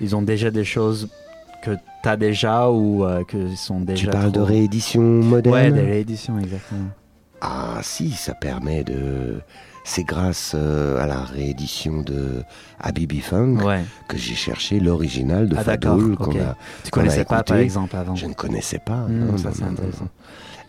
[0.00, 1.08] ils ont déjà des choses
[1.62, 1.70] que
[2.02, 4.00] tu as déjà ou euh, qu'ils sont déjà.
[4.06, 5.54] tu parles de réédition moderne?
[5.54, 6.88] Ouais, des rééditions, exactement.
[7.40, 9.40] Ah si, ça permet de...
[9.90, 12.42] C'est grâce euh, à la réédition de
[12.78, 13.82] Habibi Funk Ouais.
[14.06, 18.14] que j'ai cherché l'original de Ah, Fadoul a Tu a connaissais pas, par exemple, avant
[18.14, 19.06] Je ne connaissais pas.
[19.38, 20.08] Ça, non, non, non.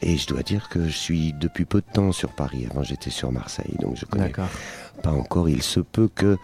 [0.01, 2.65] Et je dois dire que je suis depuis peu de temps sur Paris.
[2.71, 4.31] Avant, j'étais sur Marseille, donc je connais
[5.03, 5.49] pas encore.
[5.49, 6.37] Il se peut que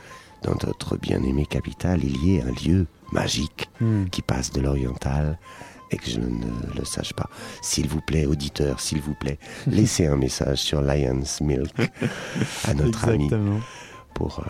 [0.43, 4.05] dans notre bien-aimée capitale, il y ait un lieu magique Hmm.
[4.11, 5.37] qui passe de l'oriental
[5.91, 6.45] et que je ne
[6.77, 7.29] le sache pas.
[7.61, 9.37] S'il vous plaît, auditeur, s'il vous plaît,
[9.67, 11.73] laissez un message sur Lion's Milk
[12.65, 13.29] à notre ami
[14.13, 14.43] pour euh,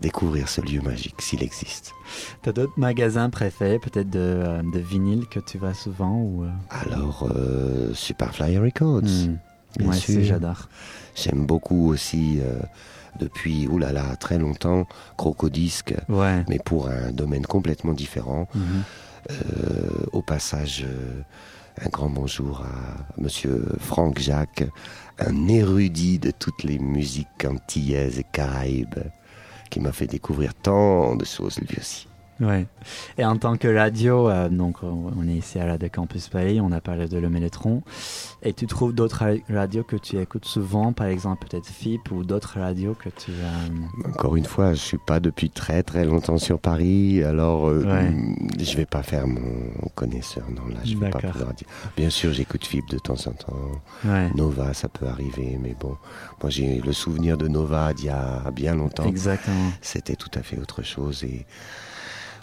[0.00, 1.92] découvrir ce lieu magique, s'il existe.
[2.42, 6.50] T'as d'autres magasins préférés, peut-être de, euh, de vinyle que tu vas souvent ou euh,
[6.70, 7.26] Alors,
[7.94, 9.36] Superfly Records, Hmm.
[9.78, 10.22] bien Ouais, sûr.
[10.22, 10.68] j'adore.
[11.16, 12.40] J'aime beaucoup aussi,
[13.18, 14.86] depuis, oulala, très longtemps,
[15.16, 16.44] Crocodisc, Ouais.
[16.48, 18.48] mais pour un domaine complètement différent.
[18.54, 18.82] Mhm.
[20.12, 21.22] Au passage, euh,
[21.84, 24.64] un grand bonjour à monsieur Franck Jacques,
[25.18, 29.00] un érudit de toutes les musiques antillaises et caraïbes,
[29.70, 32.06] qui m'a fait découvrir tant de choses lui aussi.
[32.40, 32.66] Ouais.
[33.16, 36.72] Et en tant que radio, euh, donc on est ici à Radio Campus Paris, on
[36.72, 37.82] a parlé de Le Mélétron.
[38.42, 42.24] Et tu trouves d'autres ra- radios que tu écoutes souvent, par exemple peut-être FIP ou
[42.24, 43.30] d'autres radios que tu...
[43.30, 47.84] euh, Encore une fois, je suis pas depuis très très longtemps sur Paris, alors euh,
[47.84, 48.12] Ouais.
[48.58, 50.44] je vais pas faire mon connaisseur.
[50.50, 51.68] Non, là, je vais pas pouvoir dire.
[51.96, 53.56] Bien sûr, j'écoute FIP de temps en temps.
[54.04, 54.28] Ouais.
[54.34, 55.96] Nova, ça peut arriver, mais bon,
[56.42, 59.04] moi j'ai le souvenir de Nova d'il y a bien longtemps.
[59.04, 59.70] Exactement.
[59.80, 61.46] C'était tout à fait autre chose et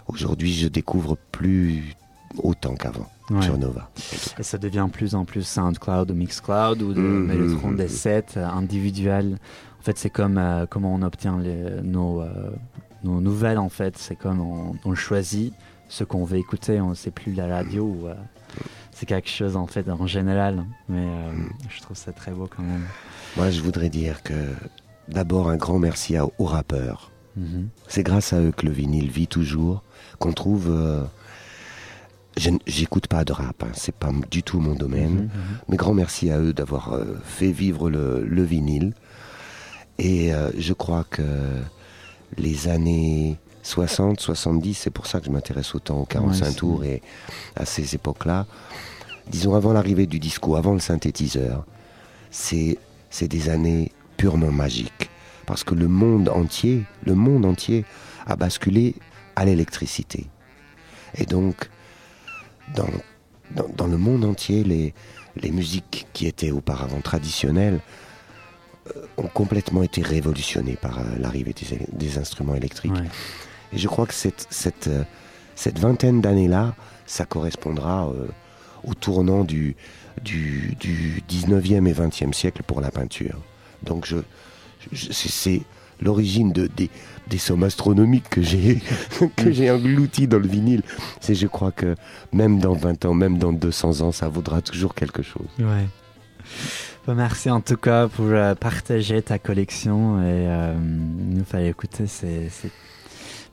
[0.08, 1.94] aujourd'hui, je découvre plus
[2.38, 3.40] autant qu'avant Ouais.
[3.42, 3.88] sur Nova.
[4.38, 7.84] Et ça devient plus en plus SoundCloud ou Mixcloud ou de Mhm, Mellotron, mhm, des
[7.84, 7.88] mhm.
[7.88, 9.38] sets euh, individuels.
[9.80, 12.50] En fait, c'est comme euh, comment on obtient les- nos, euh,
[13.04, 13.96] nos nouvelles, en fait.
[13.96, 15.54] C'est comme on, on choisit
[15.88, 16.80] ce qu'on veut écouter.
[16.80, 18.08] On sait plus la radio ou...
[18.92, 20.64] c'est quelque chose, en fait, en général.
[20.88, 21.30] Mais euh,
[21.70, 22.84] je trouve ça très beau quand même.
[23.36, 24.34] Moi, je voudrais dire que
[25.08, 27.10] d'abord un grand merci à- aux rappeurs.
[27.36, 27.68] Mhm.
[27.88, 29.82] C'est grâce à eux que le vinyle vit toujours,
[30.22, 30.68] qu'on trouve.
[30.70, 31.02] euh,
[32.66, 35.10] J'écoute pas de rap, hein, c'est pas du tout mon domaine.
[35.14, 35.30] Mhm, mhm.
[35.68, 38.94] Mais grand merci à eux d'avoir euh, fait vivre le, le vinyle.
[39.98, 41.22] Et euh, je crois que
[42.38, 46.84] les années 60, 70, c'est pour ça que je m'intéresse autant aux 45 Ouais, tours
[46.84, 47.02] et
[47.54, 48.46] à ces époques-là.
[49.30, 51.66] Disons avant l'arrivée du disco, avant le synthétiseur,
[52.30, 52.78] c'est
[53.10, 55.10] c'est des années purement magiques.
[55.44, 57.84] Parce que le monde entier, le monde entier
[58.26, 58.94] a basculé
[59.36, 60.26] à l'électricité.
[61.16, 61.68] Et donc,
[62.74, 62.88] dans,
[63.54, 64.94] dans, dans le monde entier, les,
[65.36, 67.80] les musiques qui étaient auparavant traditionnelles
[68.96, 71.54] euh, ont complètement été révolutionnées par euh, l'arrivée
[71.92, 72.92] des, instruments électriques.
[72.92, 73.08] Ouais.
[73.72, 75.04] Et je crois que cette, cette, euh,
[75.54, 76.74] cette vingtaine d'années-là,
[77.06, 78.10] ça correspondra
[78.84, 79.76] au tournant du,
[80.22, 83.38] du, du 19e et 20e siècle pour la peinture.
[83.82, 84.16] Donc je,
[84.94, 85.62] c'est
[86.00, 86.90] l'origine de, des,
[87.32, 88.80] des sommes astronomiques que j'ai
[89.36, 90.82] que j'ai englouties dans le vinyle.
[91.20, 91.94] C'est je crois que
[92.32, 95.48] même dans 20 ans, même dans 200 ans, ça vaudra toujours quelque chose.
[95.58, 95.86] Ouais.
[97.08, 102.48] Merci en tout cas pour euh, partager ta collection et euh, nous fallait écouter ces,
[102.50, 102.70] ces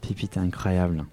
[0.01, 1.05] pépites incroyables.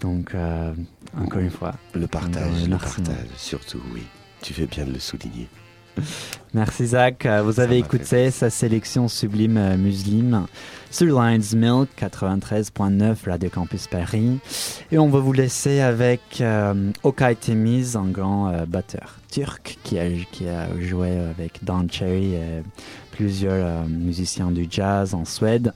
[0.00, 0.72] Donc, euh,
[1.18, 1.74] encore une fois.
[1.94, 3.02] Le partage, euh, le merci.
[3.02, 4.02] partage, surtout, oui.
[4.42, 5.48] Tu fais bien de le souligner.
[6.54, 7.26] Merci Zach.
[7.44, 10.46] Vous avez écouté sa sélection sublime euh, Muslim
[10.90, 14.38] sur Lions Milk 93.9 Radio Campus Paris.
[14.90, 16.92] Et on va vous laisser avec euh,
[17.40, 22.62] Temiz, un grand euh, batteur turc qui a, qui a joué avec Don Cherry et
[23.12, 25.72] plusieurs euh, musiciens du jazz en Suède.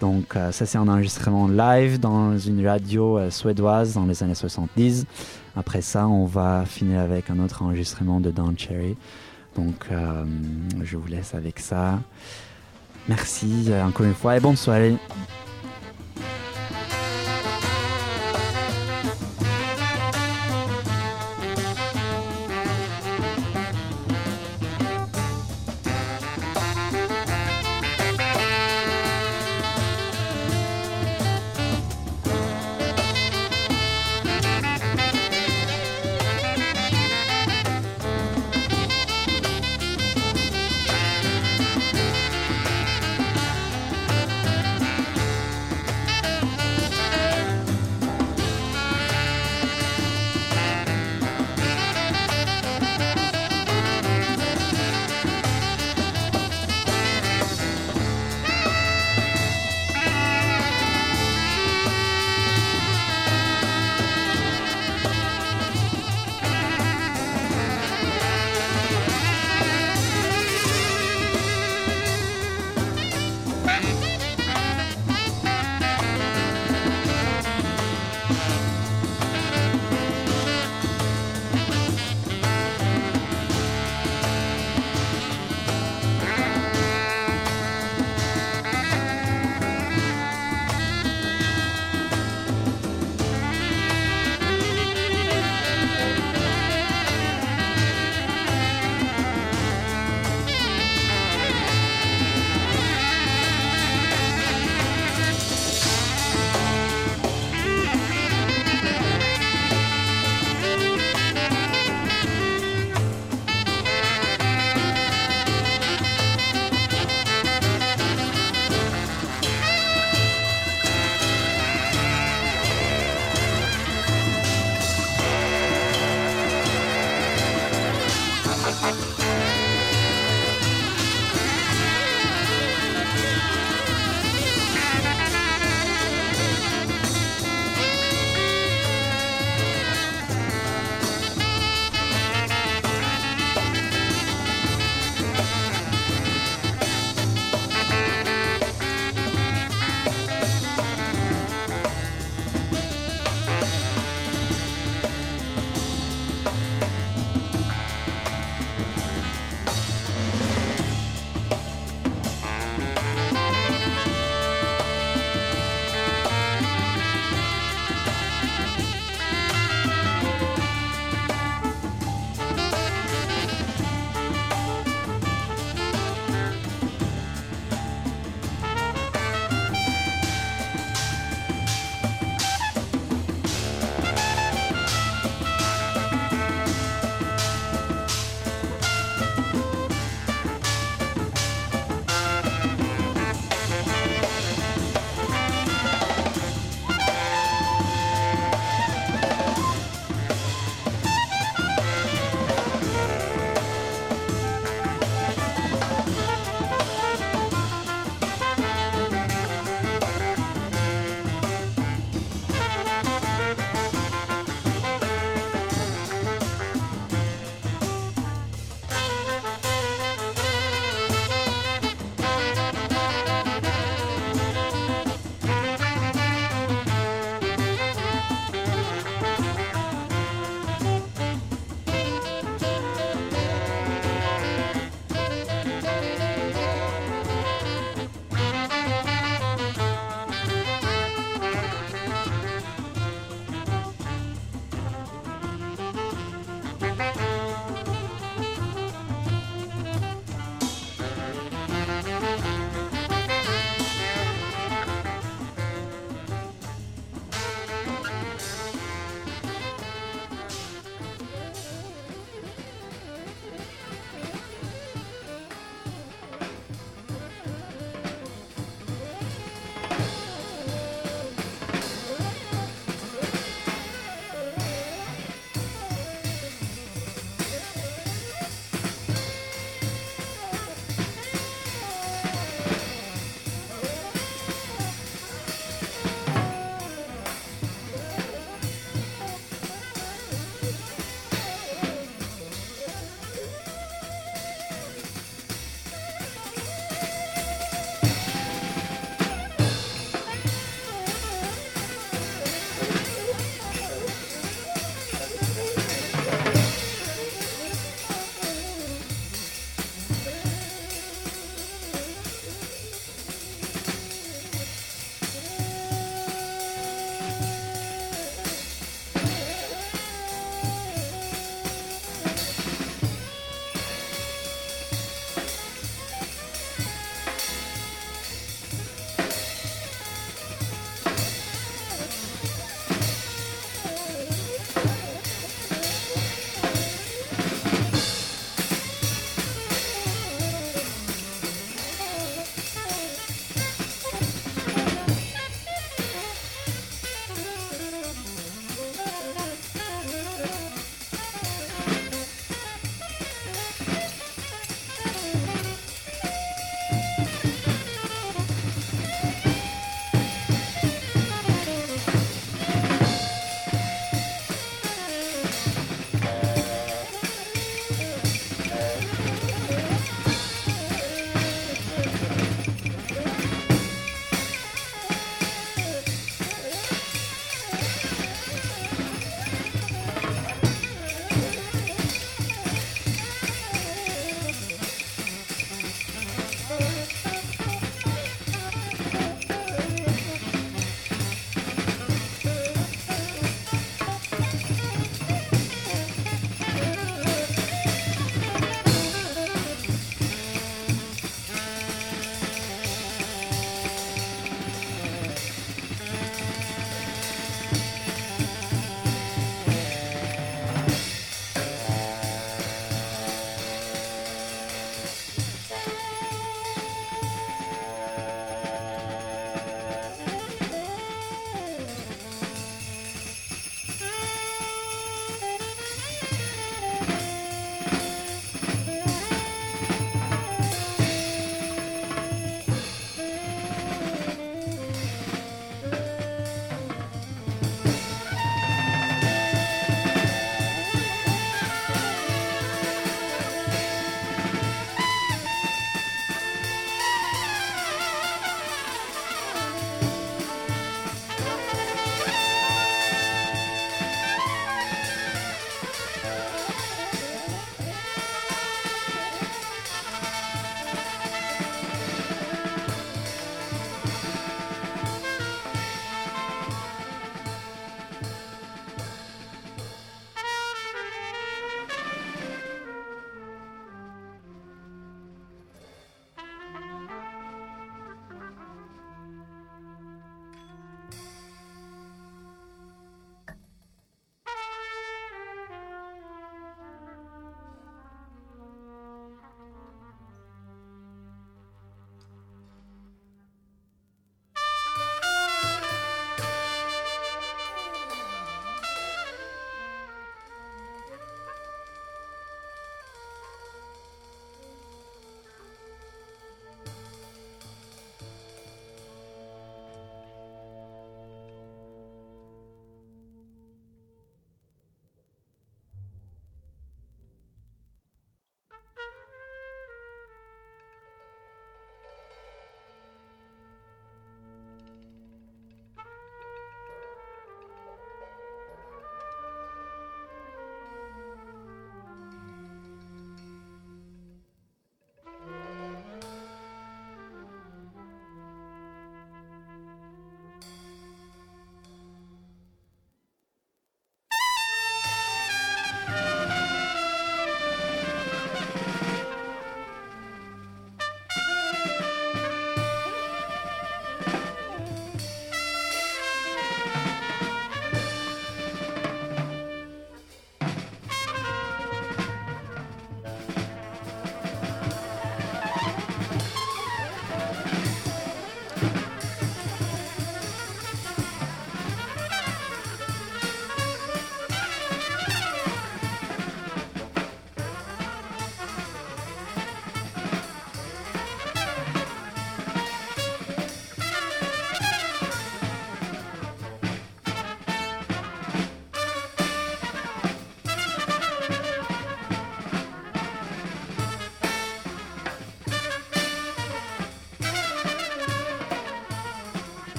[0.00, 4.34] Donc euh, ça c'est un enregistrement live dans une radio euh, suédoise dans les années
[4.34, 5.06] 70.
[5.56, 8.96] Après ça, on va finir avec un autre enregistrement de Don Cherry.
[9.56, 10.24] Donc, euh,
[10.84, 11.98] je vous laisse avec ça.
[13.08, 14.96] Merci euh, encore une fois et bonne soirée.